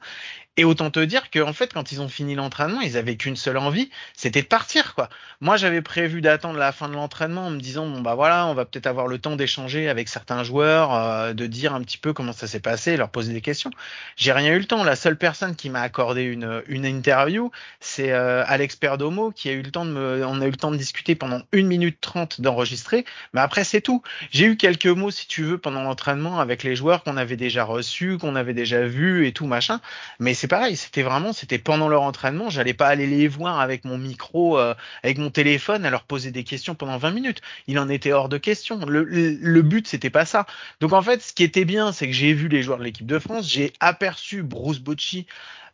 [0.57, 3.37] Et autant te dire que en fait, quand ils ont fini l'entraînement, ils avaient qu'une
[3.37, 4.95] seule envie, c'était de partir.
[5.39, 8.53] Moi, j'avais prévu d'attendre la fin de l'entraînement en me disant bon bah voilà, on
[8.53, 12.11] va peut-être avoir le temps d'échanger avec certains joueurs, euh, de dire un petit peu
[12.11, 13.71] comment ça s'est passé, leur poser des questions.
[14.17, 14.83] J'ai rien eu le temps.
[14.83, 19.53] La seule personne qui m'a accordé une une interview, c'est euh, Alex Perdomo qui a
[19.53, 21.99] eu le temps de me, on a eu le temps de discuter pendant une minute
[22.01, 23.05] trente d'enregistrer.
[23.33, 24.01] Mais après, c'est tout.
[24.31, 27.63] J'ai eu quelques mots, si tu veux, pendant l'entraînement avec les joueurs qu'on avait déjà
[27.63, 29.79] reçus, qu'on avait déjà vus et tout machin.
[30.19, 33.85] Mais c'est pareil, c'était vraiment, c'était pendant leur entraînement, j'allais pas aller les voir avec
[33.85, 34.73] mon micro, euh,
[35.03, 37.41] avec mon téléphone, à leur poser des questions pendant 20 minutes.
[37.67, 38.83] Il en était hors de question.
[38.87, 40.47] Le, le, but, c'était pas ça.
[40.79, 43.05] Donc en fait, ce qui était bien, c'est que j'ai vu les joueurs de l'équipe
[43.05, 45.27] de France, j'ai aperçu Bruce Bocci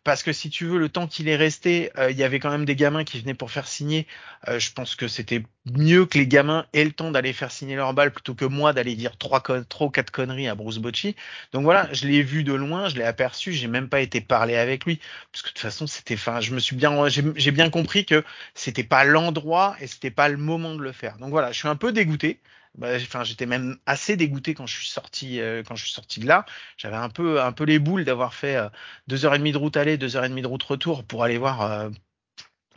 [0.08, 2.50] parce que si tu veux, le temps qu'il est resté, euh, il y avait quand
[2.50, 4.08] même des gamins qui venaient pour faire signer.
[4.48, 7.76] Euh, je pense que c'était mieux que les gamins aient le temps d'aller faire signer
[7.76, 11.18] leur balle plutôt que moi d'aller dire trois, trois ou quatre conneries à Bruce Bocci.
[11.52, 14.56] Donc voilà, je l'ai vu de loin, je l'ai aperçu, j'ai même pas été parler
[14.56, 15.02] avec lui
[15.34, 18.24] parce que de toute façon c'était, enfin, je me suis bien, j'ai bien compris que
[18.54, 21.18] c'était pas l'endroit et c'était pas le moment de le faire.
[21.18, 22.40] Donc voilà, je suis un peu dégoûté.
[22.78, 26.20] Bah, enfin, j'étais même assez dégoûté quand je suis sorti, euh, quand je suis sorti
[26.20, 26.46] de là.
[26.78, 28.70] J'avais un peu, un peu les boules d'avoir fait euh,
[29.08, 31.24] deux heures et demie de route aller, deux heures et demie de route retour pour
[31.24, 31.90] aller voir, euh,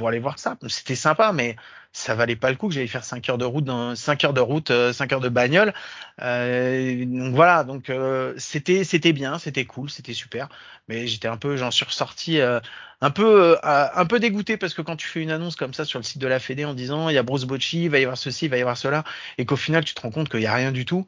[0.01, 0.57] pour aller voir ça.
[0.69, 1.57] C'était sympa, mais
[1.93, 4.33] ça valait pas le coup que j'allais faire 5 heures de route dans 5 heures
[4.33, 5.75] de route, 5 heures de bagnole.
[6.23, 10.49] Euh, donc voilà, donc euh, c'était c'était bien, c'était cool, c'était super,
[10.89, 12.61] mais j'étais un peu j'en suis ressorti euh,
[13.03, 15.99] un peu un peu dégoûté parce que quand tu fais une annonce comme ça sur
[15.99, 18.05] le site de la Fédé en disant il y a Bruce Bocci, il va y
[18.05, 19.05] avoir ceci, il va y avoir cela
[19.37, 21.07] et qu'au final tu te rends compte qu'il y a rien du tout.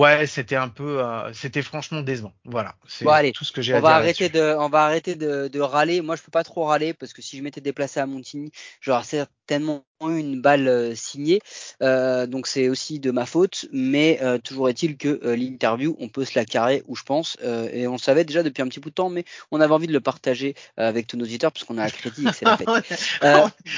[0.00, 2.34] Ouais, c'était un peu, euh, c'était franchement décevant.
[2.44, 3.96] Voilà, c'est Bon, tout ce que j'ai On à va dire.
[3.96, 4.28] arrêter là-dessus.
[4.28, 6.00] de, on va arrêter de, de râler.
[6.02, 9.04] Moi, je peux pas trop râler parce que si je m'étais déplacé à Montigny, j'aurais
[9.04, 11.40] certainement une balle euh, signée.
[11.82, 13.66] Euh, donc c'est aussi de ma faute.
[13.72, 17.36] Mais euh, toujours est-il que euh, l'interview, on peut se la carrer où je pense.
[17.42, 19.74] Euh, et on le savait déjà depuis un petit bout de temps, mais on avait
[19.74, 22.30] envie de le partager euh, avec tous nos auditeurs parce qu'on a un crédit et
[22.30, 22.66] que c'est la fête.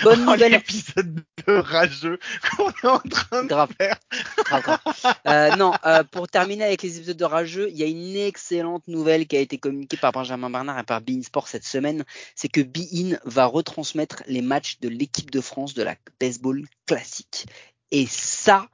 [0.04, 0.52] Bonne nouvelle.
[0.52, 2.18] l'épisode de rageux
[2.56, 3.70] qu'on est en train de Grave.
[3.76, 3.96] faire.
[4.44, 4.80] Grave, grave.
[5.26, 8.86] Euh, non, euh, pour terminer avec les épisodes de rageux, il y a une excellente
[8.86, 12.04] nouvelle qui a été communiquée par Benjamin Bernard et par Bein Sport cette semaine.
[12.34, 17.46] C'est que Bein va retransmettre les matchs de l'équipe de France de la baseball classique.
[17.90, 18.68] Et ça,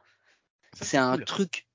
[0.74, 1.24] Ça, c'est un cool.
[1.24, 1.66] truc.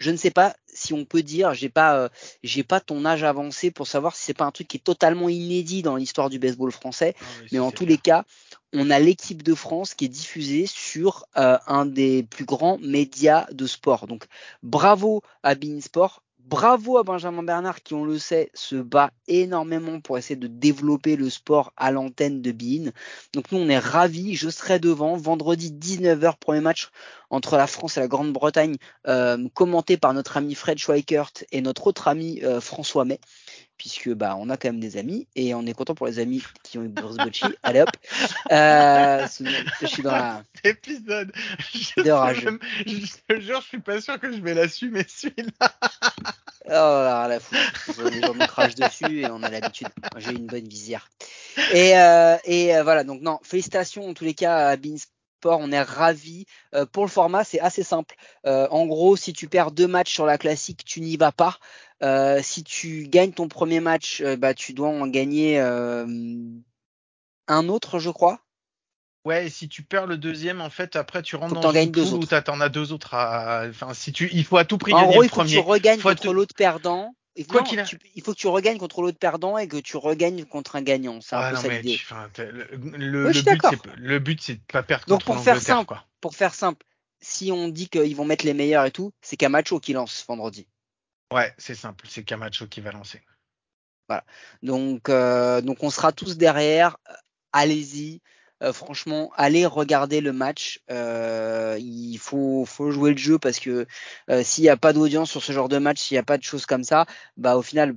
[0.00, 2.08] Je ne sais pas si on peut dire, j'ai pas, euh,
[2.42, 5.28] j'ai pas ton âge avancé pour savoir si c'est pas un truc qui est totalement
[5.28, 7.14] inédit dans l'histoire du baseball français.
[7.20, 7.96] Ah oui, Mais en tous clair.
[7.96, 8.24] les cas,
[8.72, 13.46] on a l'équipe de France qui est diffusée sur euh, un des plus grands médias
[13.52, 14.06] de sport.
[14.08, 14.26] Donc
[14.62, 16.23] bravo à Bein Sport.
[16.46, 21.16] Bravo à Benjamin Bernard qui, on le sait, se bat énormément pour essayer de développer
[21.16, 22.90] le sport à l'antenne de Bein.
[23.32, 24.34] Donc nous, on est ravis.
[24.34, 26.90] Je serai devant vendredi 19h, premier match
[27.30, 28.76] entre la France et la Grande-Bretagne,
[29.08, 33.20] euh, commenté par notre ami Fred Schweikert et notre autre ami euh, François May
[33.78, 36.42] puisque bah on a quand même des amis et on est content pour les amis
[36.62, 37.44] qui ont eu Bruce Bocci.
[37.62, 37.90] Allez hop,
[38.52, 39.26] euh,
[39.80, 41.32] je suis dans la épisode.
[41.72, 45.74] Je, même- je te jure, je suis pas sûr que je vais l'assumer celui-là.
[46.66, 48.10] oh là la foutre.
[48.10, 49.88] Les gens nous crachent dessus et on a l'habitude.
[50.18, 51.08] J'ai une bonne visière.
[51.72, 54.96] Et euh, et euh, voilà donc non félicitations en tous les cas à Bein
[55.44, 55.60] Sport.
[55.60, 56.46] On est ravis.
[56.74, 58.14] Euh, pour le format, c'est assez simple.
[58.46, 61.58] Euh, en gros, si tu perds deux matchs sur la classique, tu n'y vas pas.
[62.02, 65.60] Euh, si tu gagnes ton premier match, euh, bah tu dois en gagner
[67.46, 68.40] un autre, je crois.
[69.26, 71.90] Ouais, et si tu perds le deuxième, en fait, après tu rentres Faut dans une
[71.90, 73.14] deux poule où t'en as deux autres.
[73.14, 73.64] À...
[73.68, 75.48] Enfin, si tu, il faut à tout prix En gagner gros, le il faut que
[75.48, 77.14] tu regagnes Faut contre l'autre perdant.
[77.36, 79.96] Et Quoi qu'il a- il faut que tu regagnes contre l'autre perdant et que tu
[79.96, 81.20] regagnes contre un gagnant.
[81.20, 81.96] C'est un Ouais, peu non, ça mais l'idée.
[81.96, 85.60] tu- enfin, le, but, c'est le but, c'est de pas perdre Donc, contre pour faire
[85.60, 86.04] simple, quoi.
[86.20, 86.86] Pour faire simple,
[87.20, 90.68] si on dit qu'ils vont mettre les meilleurs et tout, c'est Camacho qui lance vendredi.
[91.32, 93.20] Ouais, c'est simple, c'est Camacho qui va lancer.
[94.62, 96.98] Donc, euh, donc on sera tous derrière.
[97.52, 98.20] Allez-y.
[98.62, 100.80] Euh, franchement, allez regarder le match.
[100.90, 103.86] Euh, il faut, faut jouer le jeu parce que
[104.30, 106.38] euh, s'il n'y a pas d'audience sur ce genre de match, s'il n'y a pas
[106.38, 107.96] de choses comme ça, bah au final,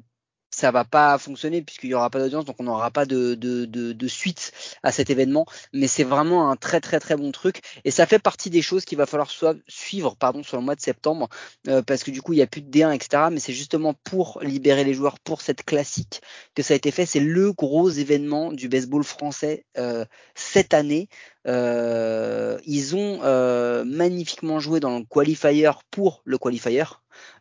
[0.57, 3.65] ça va pas fonctionner puisqu'il y aura pas d'audience, donc on n'aura pas de, de,
[3.65, 5.45] de, de suite à cet événement.
[5.71, 8.83] Mais c'est vraiment un très très très bon truc et ça fait partie des choses
[8.83, 9.29] qu'il va falloir
[9.67, 11.29] suivre pardon sur le mois de septembre
[11.67, 13.25] euh, parce que du coup il y a plus de D1 etc.
[13.31, 16.21] Mais c'est justement pour libérer les joueurs pour cette classique
[16.55, 17.05] que ça a été fait.
[17.05, 21.07] C'est le gros événement du baseball français euh, cette année.
[21.47, 26.83] Euh, ils ont euh, magnifiquement joué dans le qualifier pour le qualifier.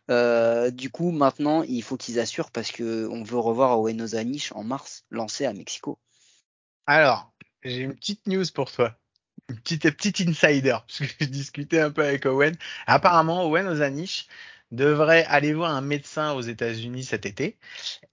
[0.09, 4.51] Euh, du coup, maintenant, il faut qu'ils assurent parce que on veut revoir Owen Ozanish
[4.53, 5.99] en mars lancé à Mexico.
[6.85, 7.31] Alors,
[7.63, 8.97] j'ai une petite news pour toi.
[9.49, 12.55] Une petite, insider, parce que j'ai discuté un peu avec Owen.
[12.85, 14.27] Apparemment, Owen Ozanish
[14.71, 17.57] devrait aller voir un médecin aux États-Unis cet été.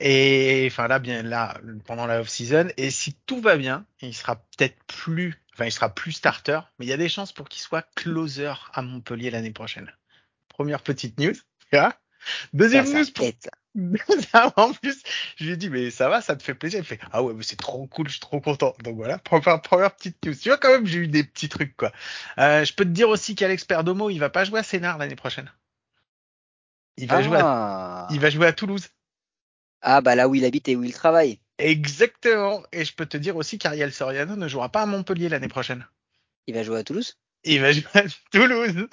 [0.00, 2.68] Et enfin là, bien là, pendant la off-season.
[2.77, 6.87] Et si tout va bien, il sera peut-être plus, enfin, il sera plus starter, mais
[6.87, 9.90] il y a des chances pour qu'il soit closer à Montpellier l'année prochaine.
[10.48, 11.35] Première petite news.
[11.76, 11.94] Vois.
[12.52, 13.26] Deuxième news pour
[14.56, 15.02] en plus,
[15.37, 16.78] je lui ai dit, mais ça va, ça te fait plaisir.
[16.78, 18.74] Il fait, ah ouais, mais c'est trop cool, je suis trop content.
[18.84, 20.34] Donc voilà, première, première petite news.
[20.34, 21.90] Tu vois, quand même, j'ai eu des petits trucs, quoi.
[22.38, 25.16] Euh, je peux te dire aussi qu'Alex Perdomo, il va pas jouer à Sénard l'année
[25.16, 25.50] prochaine.
[26.96, 28.08] Il va, jouer à, Ah.
[28.10, 28.87] il va jouer à Toulouse.
[29.82, 31.40] Ah, bah là où il habite et où il travaille.
[31.58, 32.62] Exactement.
[32.72, 35.84] Et je peux te dire aussi qu'Ariel Soriano ne jouera pas à Montpellier l'année prochaine.
[36.46, 37.18] Il va jouer à Toulouse?
[37.44, 38.02] Il va jouer à
[38.33, 38.88] Toulouse.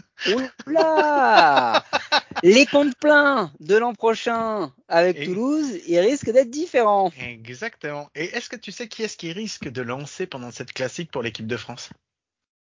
[0.68, 1.84] Oula
[2.44, 7.12] Les comptes pleins de l'an prochain avec Et- Toulouse, ils risquent d'être différents.
[7.18, 8.10] Exactement.
[8.16, 11.24] Et est-ce que tu sais qui est-ce qui risque de lancer pendant cette classique pour
[11.24, 11.90] l'équipe de France?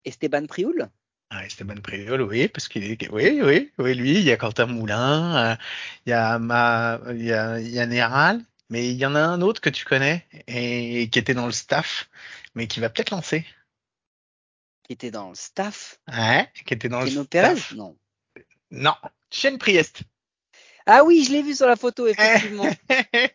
[0.05, 0.89] Esteban Prioul
[1.31, 4.65] ah, Esteban Priol, oui, parce qu'il est, oui, oui, oui, lui, il y a Quentin
[4.65, 5.55] Moulin, euh,
[6.07, 9.13] il y a ma, il y a, il y a Néral, mais il y en
[9.13, 12.09] a un autre que tu connais et qui était dans le staff,
[12.55, 13.45] mais qui va peut-être lancer.
[14.89, 15.99] Qui était dans le staff.
[16.11, 17.73] Ouais, qui était dans Keno le Pérez staff.
[17.75, 17.95] Non.
[18.71, 18.95] Non,
[19.31, 19.99] Shane Priest.
[20.87, 22.65] Ah oui, je l'ai vu sur la photo, effectivement.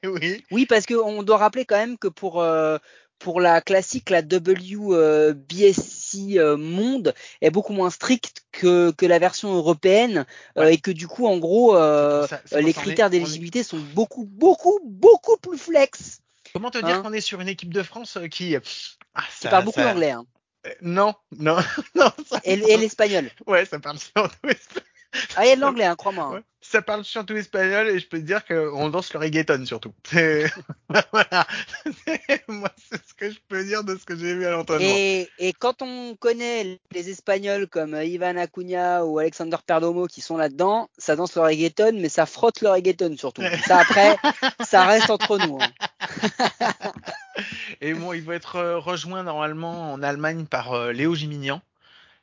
[0.05, 0.43] oui.
[0.51, 2.79] oui, parce qu'on doit rappeler quand même que pour, euh,
[3.21, 4.97] pour la classique, la WBSC
[6.39, 10.27] euh, Monde est beaucoup moins stricte que, que la version européenne
[10.59, 15.37] euh, et que du coup, en gros, ça- les critères d'éligibilité sont beaucoup, beaucoup, beaucoup
[15.37, 16.19] plus flex.
[16.53, 18.57] Comment te dire Hein qu'on est sur une équipe de France qui,
[19.15, 20.27] ah, ça- parles beaucoup ça- l'anglais hein.
[20.83, 21.57] Non, non,
[21.95, 22.11] non.
[22.29, 23.31] Ça, et, et l'espagnol.
[23.47, 24.85] Ouais, ça parle surtout espagnol.
[25.37, 26.25] Ah, il y a de l'anglais, hein, crois-moi.
[26.25, 26.33] hein.
[26.35, 29.93] Ouais, ça parle surtout espagnol et je peux te dire qu'on danse le reggaeton surtout.
[31.13, 31.47] Voilà.
[32.49, 34.85] Moi, c'est ce que je peux dire de ce que j'ai vu à l'entraînement.
[34.97, 40.37] Et, et quand on connaît les Espagnols comme Ivan Acuna ou Alexander Perdomo qui sont
[40.37, 43.43] là-dedans, ça danse le reggaeton, mais ça frotte le reggaeton surtout.
[43.69, 44.17] Ça après,
[44.65, 45.59] ça reste entre nous.
[45.61, 45.71] hein.
[47.85, 51.61] Et bon, il va être euh, rejoint normalement en Allemagne par euh, Léo Gimignan.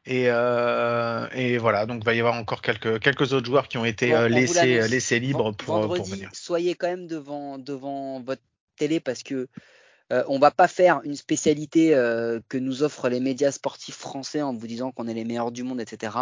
[0.07, 3.77] Et, euh, et voilà, donc il va y avoir encore quelques, quelques autres joueurs qui
[3.77, 6.31] ont été Bon, laissés, libres pour, venir.
[6.33, 8.41] soyez quand même devant, devant votre
[8.75, 9.47] télé parce que
[10.11, 14.41] euh, on va pas faire une spécialité euh, que nous offrent les médias sportifs français
[14.41, 16.17] en vous disant qu'on est les meilleurs du monde, etc.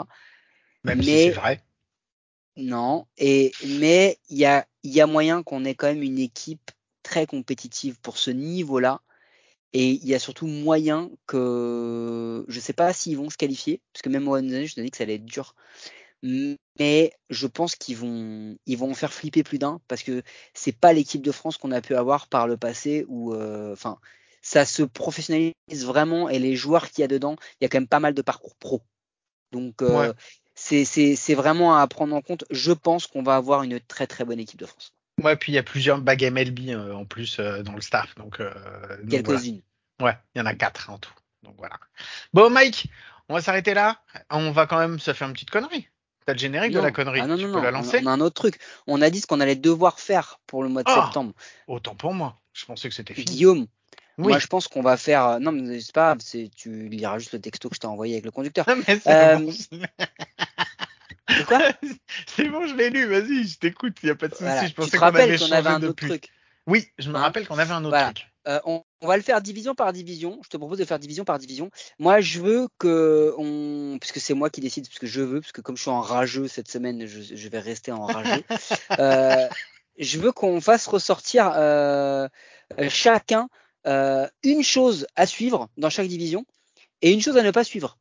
[0.84, 1.64] Même si mais- c'est vrai.
[2.58, 6.20] Non, et mais il y a, il y a moyen qu'on ait quand même une
[6.20, 6.72] équipe
[7.04, 9.00] très compétitive pour ce niveau-là.
[9.74, 14.02] Et il y a surtout moyen que je sais pas s'ils vont se qualifier, parce
[14.02, 15.56] que même moi, je te dis que ça allait être dur.
[16.80, 20.72] Mais je pense qu'ils vont, ils vont en faire flipper plus d'un, parce que c'est
[20.78, 24.00] pas l'équipe de France qu'on a pu avoir par le passé où, euh, enfin,
[24.42, 27.80] ça se professionnalise vraiment et les joueurs qu'il y a dedans, il y a quand
[27.80, 28.82] même pas mal de parcours pro.
[29.52, 30.14] Donc euh, Ouais.
[30.56, 32.46] c'est c'est c'est vraiment à prendre en compte.
[32.52, 34.94] Je pense qu'on va avoir une très très bonne équipe de France.
[35.24, 38.16] Ouais, puis il y a plusieurs bagues MLB euh, en plus euh, dans le staff.
[38.16, 38.52] Donc, euh,
[39.04, 39.42] donc voilà.
[40.02, 41.12] Ouais, il y en a quatre en tout.
[41.44, 41.78] Donc voilà.
[42.34, 42.88] Bon, Mike,
[43.28, 44.02] on va s'arrêter là.
[44.30, 45.88] On va quand même se faire une petite connerie.
[46.26, 47.22] T'as le générique de la connerie.
[47.22, 48.60] Ah non, tu non, peux non, la on a- lancer on a un autre truc.
[48.88, 51.04] On a dit ce qu'on allait devoir faire pour le mois de Ah.
[51.06, 51.34] septembre.
[51.68, 52.40] Autant pour moi.
[52.54, 53.26] Je pensais que c'était fini.
[53.26, 53.68] Guillaume,
[54.18, 54.30] Oui.
[54.30, 55.26] moi je pense qu'on va faire.
[55.26, 58.14] euh, Non, mais c'est pas grave, tu liras juste le texto que je t'ai envoyé
[58.16, 58.66] avec le conducteur.
[58.68, 59.52] Non, mais c'est Euh, bon.
[61.30, 61.60] De quoi?
[62.28, 63.06] C'est bon, je l'ai lu.
[63.08, 63.98] Vas-y, je t'écoute.
[64.04, 64.44] Il y a pas de souci.
[64.46, 64.68] Voilà.
[64.68, 66.30] Je pensais qu'on avait changé avait un autre truc.
[66.68, 68.14] Oui, je me Hein rappelle qu'on avait un autre Voilà.
[68.14, 68.28] truc.
[68.48, 70.40] Euh, on, on va le faire division par division.
[70.44, 71.70] Je te propose de faire division par division.
[72.00, 75.52] Moi, je veux que on, puisque c'est moi qui décide, parce que je veux, parce
[75.52, 78.44] que comme je suis en rageux cette semaine, je, je vais rester en rageux.
[79.00, 79.48] Euh,
[79.98, 82.28] je veux qu'on fasse ressortir euh,
[82.90, 83.50] chacun
[83.86, 86.46] une chose à suivre dans chaque division
[87.02, 87.99] et une chose à ne pas suivre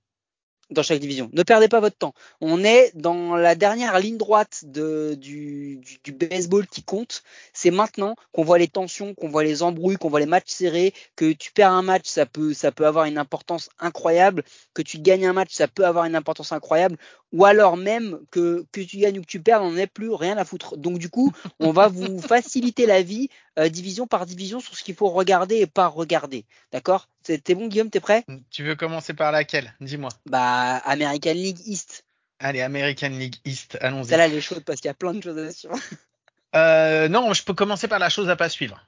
[0.71, 1.31] dans chaque division.
[1.33, 2.15] Ne perdez pas votre temps.
[2.41, 5.81] On est dans la dernière ligne droite du,
[6.19, 7.23] baseball qui compte.
[7.53, 10.93] C'est maintenant qu'on voit les tensions, qu'on voit les embrouilles, qu'on voit les matchs serrés,
[11.17, 12.55] que tu perds un match, ça peut
[12.87, 14.43] avoir une importance incroyable,
[14.75, 16.97] que tu gagnes un match, ça peut avoir une importance incroyable,
[17.33, 20.13] ou alors même que, que tu gagnes ou que tu perds, on n'en est plus
[20.13, 20.77] rien à foutre.
[20.77, 24.85] Donc du coup, on va vous faciliter la vie euh, division par division sur ce
[24.85, 26.45] qu'il faut regarder et pas regarder.
[26.73, 27.09] D'accord?
[27.23, 28.25] T'es bon Guillaume, t'es prêt?
[28.51, 29.75] Tu veux commencer par laquelle?
[29.81, 30.11] Dis-moi.
[30.27, 32.05] Bah American League East.
[32.41, 34.09] Allez, American League East, allons-y.
[34.09, 35.75] Celle-là, elle est chaude parce qu'il y a plein de choses à suivre.
[36.57, 38.83] Euh, non, je peux commencer par la chose à pas suivre.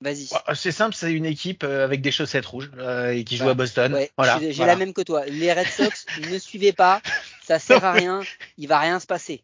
[0.00, 0.28] Vas-y.
[0.32, 3.50] Ouais, C'est simple, c'est une équipe euh, avec des chaussettes rouges euh, et qui joue
[3.50, 3.92] à Boston.
[3.92, 4.38] Ouais, voilà.
[4.40, 4.72] j'ai j'ai voilà.
[4.72, 5.26] la même que toi.
[5.26, 7.02] Les Red Sox, ne suivez pas,
[7.50, 8.20] ça sert à rien,
[8.58, 9.42] il va rien se passer.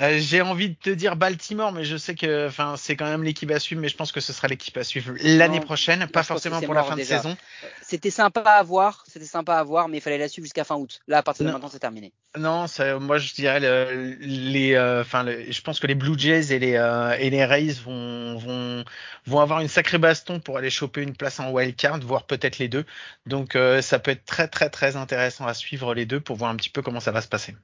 [0.00, 3.22] Euh, J'ai envie de te dire Baltimore, mais je sais que, enfin, c'est quand même
[3.22, 6.22] l'équipe à suivre, mais je pense que ce sera l'équipe à suivre l'année prochaine, pas
[6.22, 7.18] forcément pour la fin déjà.
[7.18, 7.36] de saison.
[7.82, 10.76] C'était sympa à voir, c'était sympa à voir, mais il fallait la suivre jusqu'à fin
[10.76, 11.00] août.
[11.06, 11.54] Là, à partir de Non.
[11.54, 12.12] maintenant, c'est terminé.
[12.38, 16.18] Non, ça, moi je dirais le- les, euh, enfin, le- je pense que les Blue
[16.18, 18.84] Jays et les euh, et les Rays vont vont
[19.26, 22.58] vont avoir une sacrée baston pour aller choper une place en wild card, voire peut-être
[22.58, 22.86] les deux.
[23.26, 26.56] Donc ça peut être très très très intéressant à suivre les deux pour voir un
[26.56, 27.54] petit peu comment ça va se passer.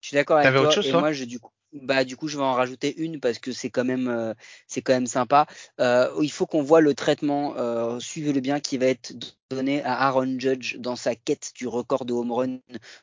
[0.00, 0.62] Je suis d'accord avec toi.
[0.62, 2.96] autre chose, et toi moi, je, du coup, bah, du coup, je vais en rajouter
[2.96, 4.32] une parce que c'est quand même, euh,
[4.66, 5.46] c'est quand même sympa.
[5.80, 9.12] Euh, il faut qu'on voit le traitement, euh, suivez-le bien, qui va être
[9.50, 12.58] donné à Aaron Judge dans sa quête du record de home run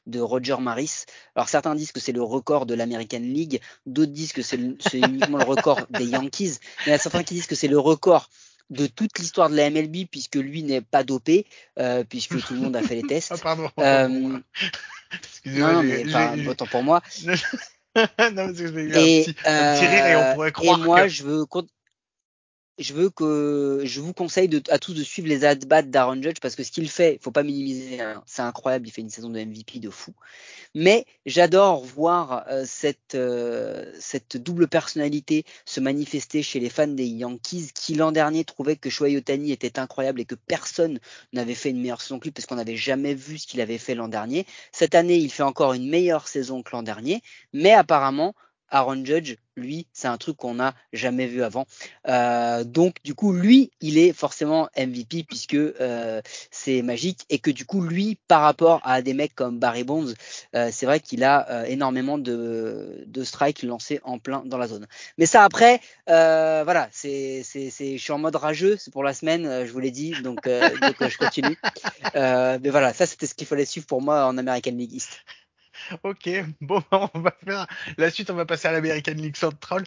[0.07, 1.05] de Roger Maris.
[1.35, 4.77] Alors certains disent que c'est le record de l'American League, d'autres disent que c'est le-
[4.79, 7.67] c'est uniquement le record des Yankees, mais il y a certains qui disent que c'est
[7.67, 8.29] le record
[8.69, 11.45] de toute l'histoire de la MLB, puisque lui n'est pas dopé,
[11.79, 13.31] euh, puisque tout le monde a fait les tests.
[13.33, 13.69] Ah, pardon.
[13.79, 14.39] Euh,
[15.13, 15.73] Excusez-moi.
[15.73, 17.01] non, mais pas j'ai- autant pour moi.
[17.25, 17.35] non,
[17.95, 20.79] parce que j'ai eu un Et, petit, un petit rire et on pourrait euh, croire
[20.79, 21.45] et moi, que- je veux,
[22.77, 26.39] je veux que je vous conseille de, à tous de suivre les at-bats d'Aaron Judge
[26.41, 29.29] parce que ce qu'il fait, faut pas minimiser, hein, c'est incroyable, il fait une saison
[29.29, 30.13] de MVP de fou.
[30.73, 37.05] Mais j'adore voir euh, cette, euh, cette double personnalité se manifester chez les fans des
[37.05, 40.99] Yankees qui l'an dernier trouvaient que Shohei Otani était incroyable et que personne
[41.31, 43.77] n'avait fait une meilleure saison que lui parce qu'on n'avait jamais vu ce qu'il avait
[43.77, 44.45] fait l'an dernier.
[44.73, 47.21] Cette année, il fait encore une meilleure saison que l'an dernier,
[47.53, 48.35] mais apparemment,
[48.69, 51.65] Aaron Judge, lui, c'est un truc qu'on n'a jamais vu avant.
[52.07, 57.51] Euh, donc, du coup, lui, il est forcément MVP puisque euh, c'est magique et que
[57.51, 60.13] du coup, lui, par rapport à des mecs comme Barry Bonds,
[60.55, 64.67] euh, c'est vrai qu'il a euh, énormément de, de strikes lancés en plein dans la
[64.67, 64.87] zone.
[65.17, 69.03] Mais ça, après, euh, voilà, c'est, c'est, c'est, je suis en mode rageux, c'est pour
[69.03, 71.57] la semaine, euh, je vous l'ai dit, donc, donc je continue.
[72.13, 75.21] Mais voilà, ça, c'était ce qu'il fallait suivre pour moi en American League East.
[76.03, 76.29] Ok,
[76.61, 79.83] bon, on va faire la suite, on va passer à l'American League Central.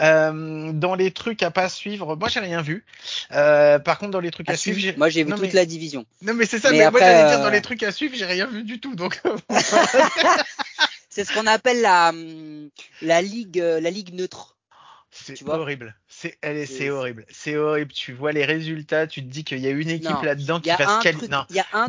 [0.00, 2.84] Euh, dans les trucs à pas suivre, moi j'ai rien vu.
[3.32, 4.96] Euh, par contre, dans les trucs à suivre, j'ai.
[4.96, 5.52] moi, j'ai vu non, toute mais...
[5.52, 6.06] la division.
[6.22, 8.14] Non mais c'est ça, Mais mais, moi j'allais dire euh, dans les trucs à suivre,
[8.16, 9.20] j'ai rien vu du tout, donc.
[11.10, 12.70] C'est ce qu'on appelle la, hum,
[13.02, 14.57] la ligue, euh, la ligue neutre.
[15.24, 15.96] C'est horrible.
[16.06, 17.26] C'est, elle horrible.
[17.30, 17.92] C'est horrible.
[17.92, 20.68] Tu vois les résultats, tu te dis qu'il y a une équipe là-dedans Il qui
[20.70, 21.28] va se qualifier.
[21.28, 21.46] Non,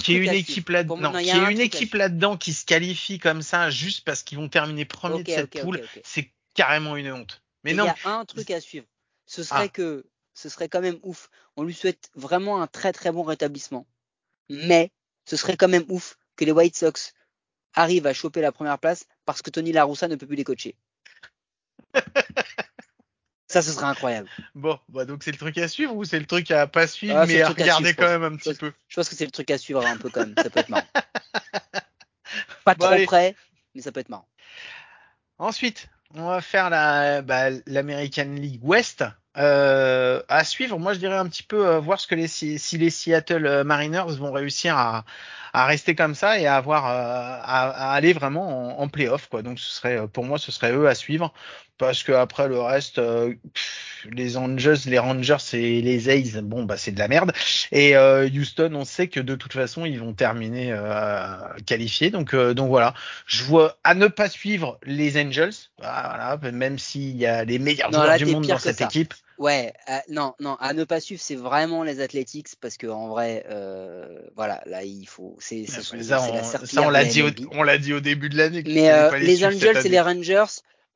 [0.08, 4.38] il une équipe il une équipe là-dedans qui se qualifie comme ça juste parce qu'ils
[4.38, 7.42] vont terminer premier de cette poule, c'est carrément une honte.
[7.64, 8.86] Mais il non, y a un truc à suivre.
[9.26, 9.70] Ce serait Ah.
[9.70, 11.30] que ce serait quand même ouf.
[11.58, 13.86] On lui souhaite vraiment un très très bon rétablissement.
[14.50, 14.92] Mais
[15.26, 17.14] ce serait quand même ouf que les White Sox
[17.74, 20.44] arrivent à choper la première place parce que Tony La Russa ne peut plus les
[20.44, 20.76] coacher.
[23.50, 24.30] Ça, ce serait incroyable.
[24.56, 27.18] bon, bah donc c'est le truc à suivre ou c'est le truc à pas suivre
[27.18, 28.72] Ah, mais à regarder suivre, quand même un petit peu?
[28.88, 30.36] Je pense que c'est le truc à suivre un peu quand même.
[30.42, 30.88] Ça peut être marrant.
[32.64, 33.06] Pas Bon, trop allez.
[33.06, 33.36] près,
[33.74, 34.28] mais ça peut être marrant.
[35.40, 39.04] Ensuite, on va faire la bah, l'American League West.
[39.38, 42.58] Euh, à suivre, moi je dirais un petit peu euh, voir ce que les si
[42.78, 45.06] les Seattle euh, Mariners vont réussir à,
[45.54, 49.28] à rester comme ça et à avoir euh, à, à aller vraiment en, en playoff
[49.30, 49.42] quoi.
[49.44, 51.32] Donc ce serait pour moi ce serait eux à suivre
[51.80, 56.64] parce que après le reste euh, pff, les Angels, les Rangers et les A's bon
[56.64, 57.32] bah c'est de la merde
[57.72, 61.26] et euh, Houston on sait que de toute façon ils vont terminer euh,
[61.66, 62.94] qualifiés donc euh, donc voilà
[63.26, 67.92] je vois à ne pas suivre les Angels, voilà, même s'il y a les meilleurs
[67.92, 68.86] Non, joueurs là, du monde dans cette ça.
[68.86, 69.14] équipe.
[69.38, 69.74] Ouais,
[70.10, 73.46] non, non, à ne pas suivre, c'est vraiment les Athletics parce que en vrai,
[74.36, 78.02] voilà, là il faut, c'est, Ça, ça, on l'a dit, au, on l'a dit au
[78.02, 78.64] début de l'année.
[78.66, 80.46] Mais les Angels et les Rangers,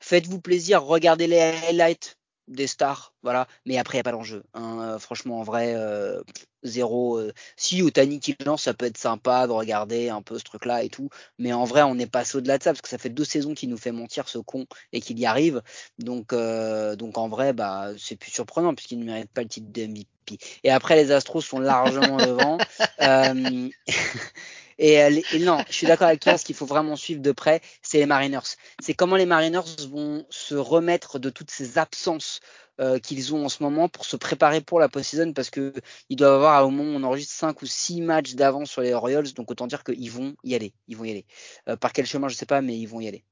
[0.03, 2.17] faites-vous plaisir, regardez les highlights
[2.49, 3.47] des stars, voilà.
[3.65, 4.43] Mais après, il n'y a pas d'enjeu.
[4.53, 4.79] hein.
[4.81, 6.21] Euh, franchement, en vrai, euh,
[6.63, 7.17] zéro.
[7.17, 10.83] euh, si Otani qui lance, ça peut être sympa de regarder un peu ce truc-là
[10.83, 11.07] et tout.
[11.39, 13.53] Mais en vrai, on est passé au-delà de ça parce que ça fait deux saisons
[13.53, 15.61] qu'il nous fait mentir ce con et qu'il y arrive.
[15.99, 19.71] Donc, euh, donc en vrai, bah, c'est plus surprenant puisqu'il ne mérite pas le titre
[19.71, 20.37] de MVP.
[20.65, 22.57] Et après, les Astros sont largement devant.
[24.81, 26.37] Euh, et, non, je suis d'accord avec toi.
[26.37, 28.57] Ce qu'il faut vraiment suivre de près, c'est les Mariners.
[28.81, 32.39] C'est comment les Mariners vont se remettre de toutes ces absences
[32.79, 35.73] euh, qu'ils ont en ce moment pour se préparer pour la post-season parce que
[36.09, 38.93] ils doivent avoir au moment où on enregistre 5 ou 6 matchs d'avance sur les
[38.93, 39.33] Royals.
[39.33, 40.73] Donc autant dire qu'ils vont y aller.
[40.87, 41.25] Ils vont y aller.
[41.69, 43.23] Euh, par quel chemin, je sais pas, mais ils vont y aller.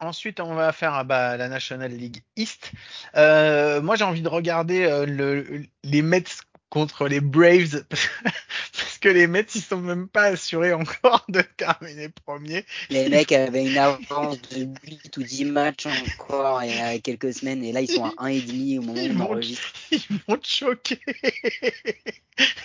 [0.00, 2.70] Ensuite, on va faire ah bah, la National League East.
[3.14, 6.24] Moi, j'ai envie de regarder le, les Mets
[6.70, 12.08] contre les Braves parce que les Mets, ils sont même pas assurés encore de terminer
[12.08, 12.64] premier.
[12.90, 17.32] Les mecs avaient une avance de 8 ou 10 matchs encore il y a quelques
[17.32, 19.72] semaines et là ils sont à 1,5 au moment où Ils on vont, enregistre.
[19.90, 21.00] ils vont choquer.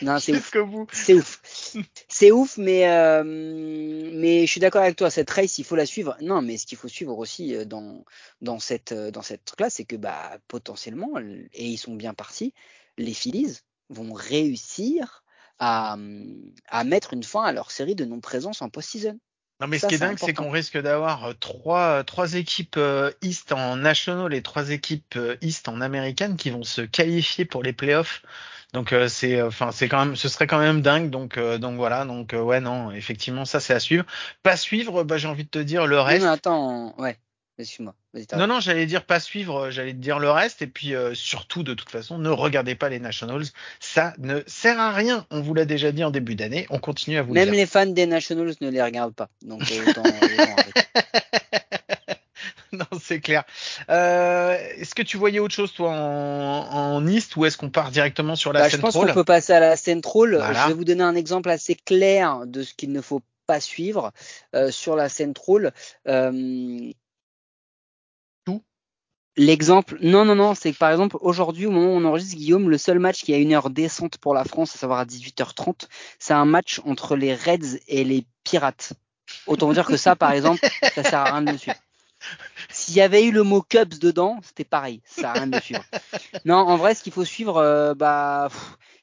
[0.01, 0.51] Non, c'est ouf.
[0.91, 1.41] C'est ouf.
[2.07, 5.09] C'est ouf, mais, euh, mais je suis d'accord avec toi.
[5.09, 6.15] Cette race, il faut la suivre.
[6.21, 8.03] Non, mais ce qu'il faut suivre aussi euh, dans,
[8.41, 11.17] dans cette, euh, dans cette truc-là, c'est que bah, potentiellement,
[11.53, 12.53] et ils sont bien partis,
[12.97, 13.61] les Phillies
[13.93, 15.23] vont réussir
[15.59, 15.97] à,
[16.67, 19.19] à mettre une fin à leur série de non-présence en post-season.
[19.61, 22.75] Non mais Ça, ce qui est dingue, c'est qu'on risque d'avoir euh, trois, trois équipes
[22.77, 27.45] euh, East en National et trois équipes euh, East en américaine qui vont se qualifier
[27.45, 28.23] pour les playoffs.
[28.73, 31.11] Donc euh, c'est, enfin c'est quand même, ce serait quand même dingue.
[31.11, 34.05] Donc euh, donc voilà, donc euh, ouais non, effectivement ça c'est à suivre.
[34.41, 36.23] Pas suivre, bah j'ai envie de te dire le reste.
[36.23, 37.17] mais attends, ouais,
[37.59, 37.95] excuse-moi.
[38.35, 41.13] Non non, j'allais dire pas suivre, euh, j'allais te dire le reste et puis euh,
[41.13, 43.45] surtout de toute façon ne regardez pas les Nationals,
[43.79, 45.25] ça ne sert à rien.
[45.31, 47.59] On vous l'a déjà dit en début d'année, on continue à vous le Même dire.
[47.59, 49.29] les fans des Nationals ne les regardent pas.
[49.41, 50.03] Donc euh, autant,
[52.73, 53.43] non, c'est clair.
[53.89, 57.91] Euh, est-ce que tu voyais autre chose, toi, en, en East, ou est-ce qu'on part
[57.91, 60.35] directement sur la Bah, je pense Central qu'on peut passer à la Central.
[60.35, 60.63] Voilà.
[60.63, 64.11] Je vais vous donner un exemple assez clair de ce qu'il ne faut pas suivre
[64.55, 65.73] euh, sur la Central.
[66.07, 66.91] Euh,
[69.35, 72.69] L'exemple, non, non, non, c'est que par exemple, aujourd'hui, au moment où on enregistre Guillaume,
[72.69, 75.87] le seul match qui a une heure décente pour la France, à savoir à 18h30,
[76.19, 78.93] c'est un match entre les Reds et les Pirates.
[79.47, 80.59] Autant dire que ça, par exemple,
[80.93, 81.77] ça sert à rien de le suivre.
[82.69, 85.59] S'il y avait eu le mot Cubs dedans, c'était pareil, ça sert à rien de
[85.59, 85.83] suivre.
[86.45, 88.49] Non, en vrai, ce qu'il faut suivre, euh, bah,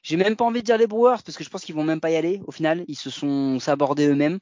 [0.01, 1.99] j'ai même pas envie de dire les Brewers parce que je pense qu'ils vont même
[1.99, 2.41] pas y aller.
[2.47, 4.39] Au final, ils se sont sabordés eux-mêmes.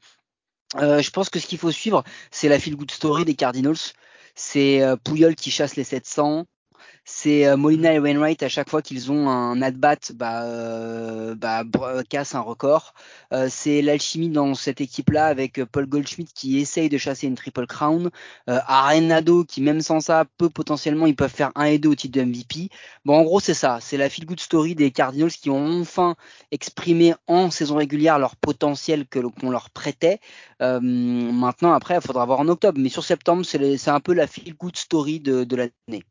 [0.76, 3.76] Euh, je pense que ce qu'il faut suivre, c'est la feel good story des Cardinals.
[4.42, 6.46] C'est euh, Puyol qui chasse les 700.
[7.12, 11.64] C'est euh, Molina et Wainwright à chaque fois qu'ils ont un at-bat, bah, euh, bah,
[11.64, 12.94] br- casse un record.
[13.34, 17.34] Euh, c'est l'alchimie dans cette équipe-là avec euh, Paul Goldschmidt qui essaye de chasser une
[17.36, 18.10] triple crown.
[18.50, 21.96] Euh, Arenado qui même sans ça peut potentiellement ils peuvent faire un et deux au
[21.96, 22.70] titre de MVP.
[23.06, 26.16] Bon en gros c'est ça, c'est la feel good story des Cardinals qui ont enfin
[26.52, 30.20] exprimé en saison régulière leur potentiel que qu'on leur prêtait.
[30.62, 34.28] Euh, maintenant après il faudra voir en octobre, mais sur septembre c'est un peu la
[34.28, 36.06] feel good story de, de l'année.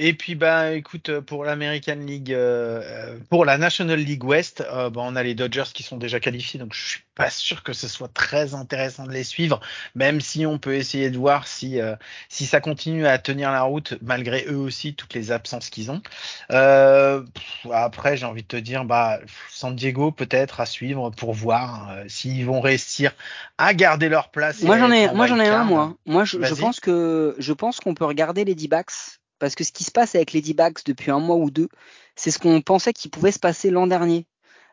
[0.00, 4.90] Et puis bah écoute pour l'American League, euh, euh, pour la National League West, euh,
[4.90, 7.72] bah, on a les Dodgers qui sont déjà qualifiés, donc je suis pas sûr que
[7.72, 9.58] ce soit très intéressant de les suivre,
[9.96, 11.96] même si on peut essayer de voir si euh,
[12.28, 16.00] si ça continue à tenir la route malgré eux aussi toutes les absences qu'ils ont.
[16.48, 19.18] Pff, après j'ai envie de te dire bah
[19.50, 23.16] San Diego peut-être à suivre pour voir s'ils vont réussir
[23.58, 24.62] à garder leur place.
[24.62, 25.96] Moi j'en ai, moi j'en ai un moi.
[26.06, 29.72] Moi je, je pense que je pense qu'on peut regarder les D-backs parce que ce
[29.72, 31.68] qui se passe avec les D-backs depuis un mois ou deux,
[32.16, 34.26] c'est ce qu'on pensait qu'il pouvait se passer l'an dernier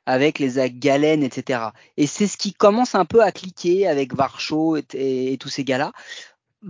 [0.05, 1.69] avec les Zach Gallen, etc.
[1.97, 5.93] Et c'est ce qui commence un peu à cliquer avec Varcho et tous ces gars-là.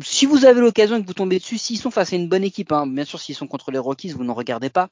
[0.02, 2.44] Si vous avez l'occasion et que vous tombez dessus, s'ils sont face à une bonne
[2.44, 4.90] équipe, hein, bien sûr s'ils sont contre les Rockies, vous n'en regardez pas.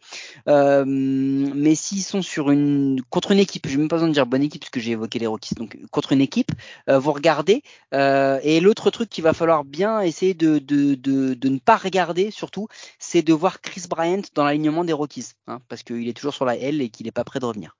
[0.47, 4.25] Euh, mais s'ils sont sur une contre une équipe, j'ai même pas besoin de dire
[4.25, 6.51] bonne équipe puisque j'ai évoqué les Rockies, donc contre une équipe,
[6.89, 7.63] euh, vous regardez.
[7.93, 11.75] Euh, et l'autre truc qu'il va falloir bien essayer de, de, de, de ne pas
[11.77, 12.67] regarder surtout,
[12.99, 16.45] c'est de voir Chris Bryant dans l'alignement des Rockies, hein, parce qu'il est toujours sur
[16.45, 17.75] la L et qu'il n'est pas prêt de revenir.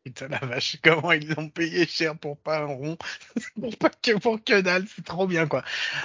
[0.04, 2.96] Putain la vache, comment ils l'ont payé cher pour pas un rond,
[3.60, 5.62] pour pas que pour que dalle, c'est trop bien quoi.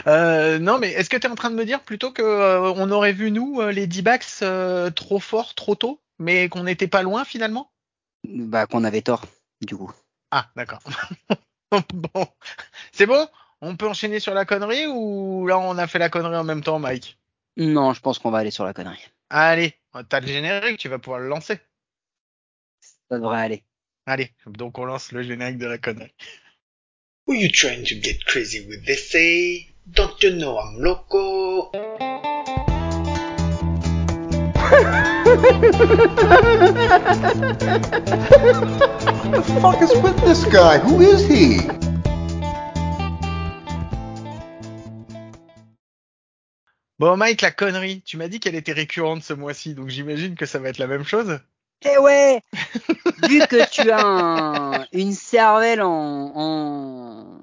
[0.08, 2.74] Euh, non mais est-ce que tu es en train de me dire plutôt que euh,
[2.76, 6.90] on aurait vu nous euh, les D-backs euh, trop forts trop tôt, mais qu'on n'était
[6.90, 7.72] pas loin finalement?
[8.28, 9.26] Bah qu'on avait tort,
[9.62, 9.94] du coup.
[10.32, 10.82] Ah d'accord.
[11.94, 12.28] bon,
[12.92, 13.28] c'est bon?
[13.62, 16.64] On peut enchaîner sur la connerie ou là on a fait la connerie en même
[16.64, 17.18] temps, Mike?
[17.56, 19.08] Non, je pense qu'on va aller sur la connerie.
[19.30, 19.74] Allez,
[20.10, 21.60] t'as le générique, tu vas pouvoir le lancer.
[23.10, 23.64] Ça devrait aller.
[24.08, 26.14] Allez, donc on lance le générique de la connerie.
[27.26, 28.86] Who you trying to get crazy with?
[28.86, 29.74] This say?
[29.90, 31.72] Don't you know I'm loco?
[39.32, 40.78] the fuck is with this guy?
[40.78, 41.62] Who is he?
[47.00, 50.46] Bon Mike, la connerie, tu m'as dit qu'elle était récurrente ce mois-ci, donc j'imagine que
[50.46, 51.40] ça va être la même chose.
[51.84, 52.42] Eh ouais
[53.28, 57.42] Vu que tu as un- une cervelle en, en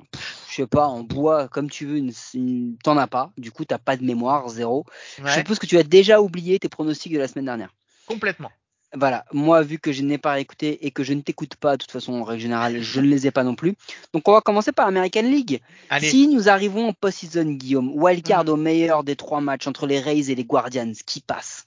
[0.48, 3.30] je sais pas, en bois, comme tu veux, une, une- t'en as pas.
[3.38, 4.84] Du coup, t'as pas de mémoire, zéro.
[5.18, 7.70] Je suppose que tu as déjà oublié tes pronostics de la semaine dernière.
[8.06, 8.50] complètement.
[8.94, 11.82] Voilà, moi, vu que je n'ai pas écouté et que je ne t'écoute pas, de
[11.82, 13.74] toute façon, en règle générale, je ne les ai pas non plus.
[14.12, 15.62] Donc, on va commencer par American League.
[15.88, 18.50] Allez, Si nous arrivons en post-season, Guillaume, wildcard Mhm.
[18.50, 21.64] au meilleur des trois matchs entre les Rays et les Guardians, qui passe?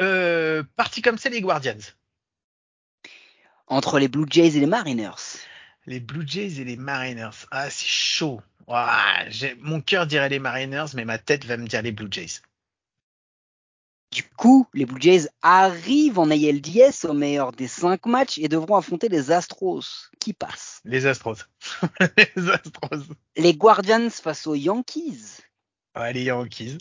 [0.00, 1.74] Euh, parti comme c'est les Guardians.
[3.66, 5.40] Entre les Blue Jays et les Mariners
[5.86, 7.46] Les Blue Jays et les Mariners.
[7.50, 8.40] Ah, c'est chaud.
[8.66, 9.24] Ouah,
[9.60, 12.40] mon cœur dirait les Mariners, mais ma tête va me dire les Blue Jays.
[14.10, 18.76] Du coup, les Blue Jays arrivent en ALDS au meilleur des cinq matchs et devront
[18.76, 20.10] affronter les Astros.
[20.18, 21.36] Qui passe Les Astros.
[22.16, 23.04] les Astros.
[23.36, 25.42] Les Guardians face aux Yankees.
[25.94, 26.78] Ouais, les Yankees.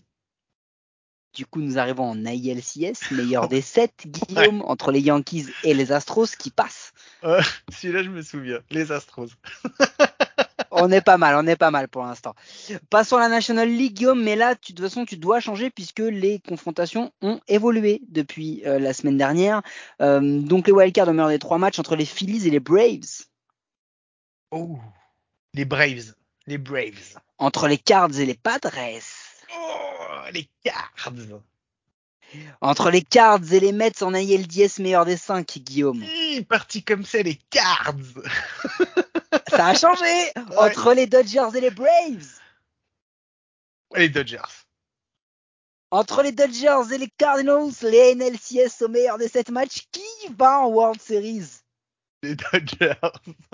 [1.37, 5.91] Du coup, nous arrivons en ALCS, meilleur des sept, Guillaume, entre les Yankees et les
[5.91, 6.93] Astros qui passent.
[7.23, 8.57] Euh, Celui-là, je me souviens.
[8.71, 9.29] Les Astros.
[10.71, 12.33] On est pas mal, on est pas mal pour l'instant.
[12.89, 15.69] Passons à la National League, Guillaume, mais là, tu, de toute façon, tu dois changer
[15.69, 19.61] puisque les confrontations ont évolué depuis euh, la semaine dernière.
[20.01, 23.25] Euh, donc, les wildcards au meilleur des trois matchs entre les Phillies et les Braves.
[24.49, 24.79] Oh.
[25.53, 26.15] Les Braves.
[26.47, 27.19] Les Braves.
[27.37, 28.71] Entre les Cards et les Padres.
[30.33, 30.93] Les Cards.
[32.61, 36.03] Entre les Cards et les Mets en ALDS meilleur des 5, Guillaume.
[36.03, 37.95] Hi, parti comme c'est, les Cards.
[39.49, 42.39] Ça a changé Entre les Dodgers et les Braves.
[43.95, 44.65] Les Dodgers.
[45.89, 50.59] Entre les Dodgers et les Cardinals, les NLCS au meilleur de cette match, qui va
[50.59, 51.56] en World Series?
[52.23, 52.93] Les Dodgers.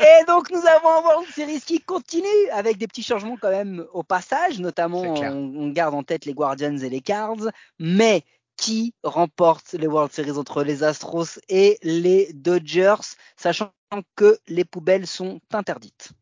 [0.00, 3.86] Et donc nous avons un World Series qui continue avec des petits changements quand même
[3.92, 8.24] au passage, notamment on, on garde en tête les Guardians et les Cards, mais
[8.56, 13.72] qui remporte les World Series entre les Astros et les Dodgers, sachant
[14.16, 16.12] que les poubelles sont interdites.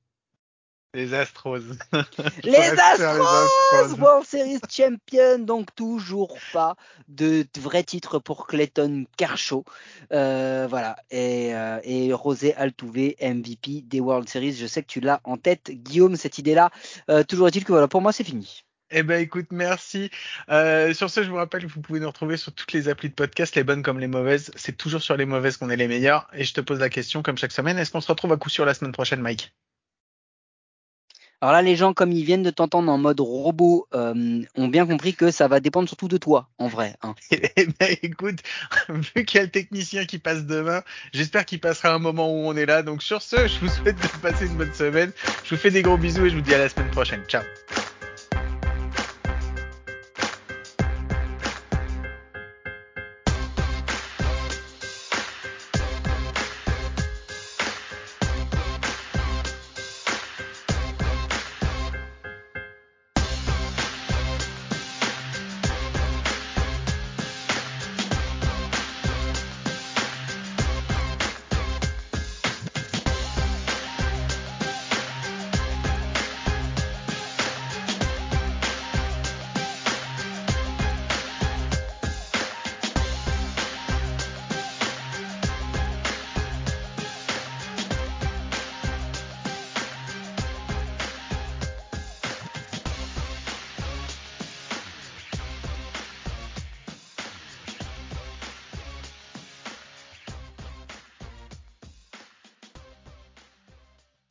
[0.95, 1.61] Les Astros.
[2.45, 3.27] Les Astros,
[3.75, 4.01] Astros.
[4.01, 6.77] World Series Champion, donc toujours pas
[7.09, 9.65] de vrai titre pour Clayton Kershaw.
[10.13, 14.55] Euh, voilà, et, euh, et José Altuve, MVP des World Series.
[14.55, 16.71] Je sais que tu l'as en tête, Guillaume, cette idée-là.
[17.11, 18.65] Euh, toujours est-il que voilà, pour moi, c'est fini.
[18.91, 20.11] Eh ben écoute, merci.
[20.49, 23.11] Euh, sur ce, je vous rappelle que vous pouvez nous retrouver sur toutes les applis
[23.11, 24.51] de podcast, les bonnes comme les mauvaises.
[24.57, 26.27] C'est toujours sur les mauvaises qu'on est les meilleurs.
[26.33, 28.49] Et je te pose la question, comme chaque semaine, est-ce qu'on se retrouve à coup
[28.49, 29.53] sûr la semaine prochaine, Mike?
[31.41, 34.87] Alors là, les gens, comme ils viennent de t'entendre en mode robot, euh, ont bien
[34.87, 36.97] compris que ça va dépendre surtout de toi, en vrai.
[37.03, 37.15] hein.
[37.31, 38.39] Eh ben écoute,
[38.89, 40.83] vu qu'il y a le technicien qui passe demain,
[41.13, 42.83] j'espère qu'il passera un moment où on est là.
[42.83, 45.13] Donc sur ce, je vous souhaite de passer une bonne semaine.
[45.45, 47.23] Je vous fais des gros bisous et je vous dis à la semaine prochaine.
[47.29, 47.43] Ciao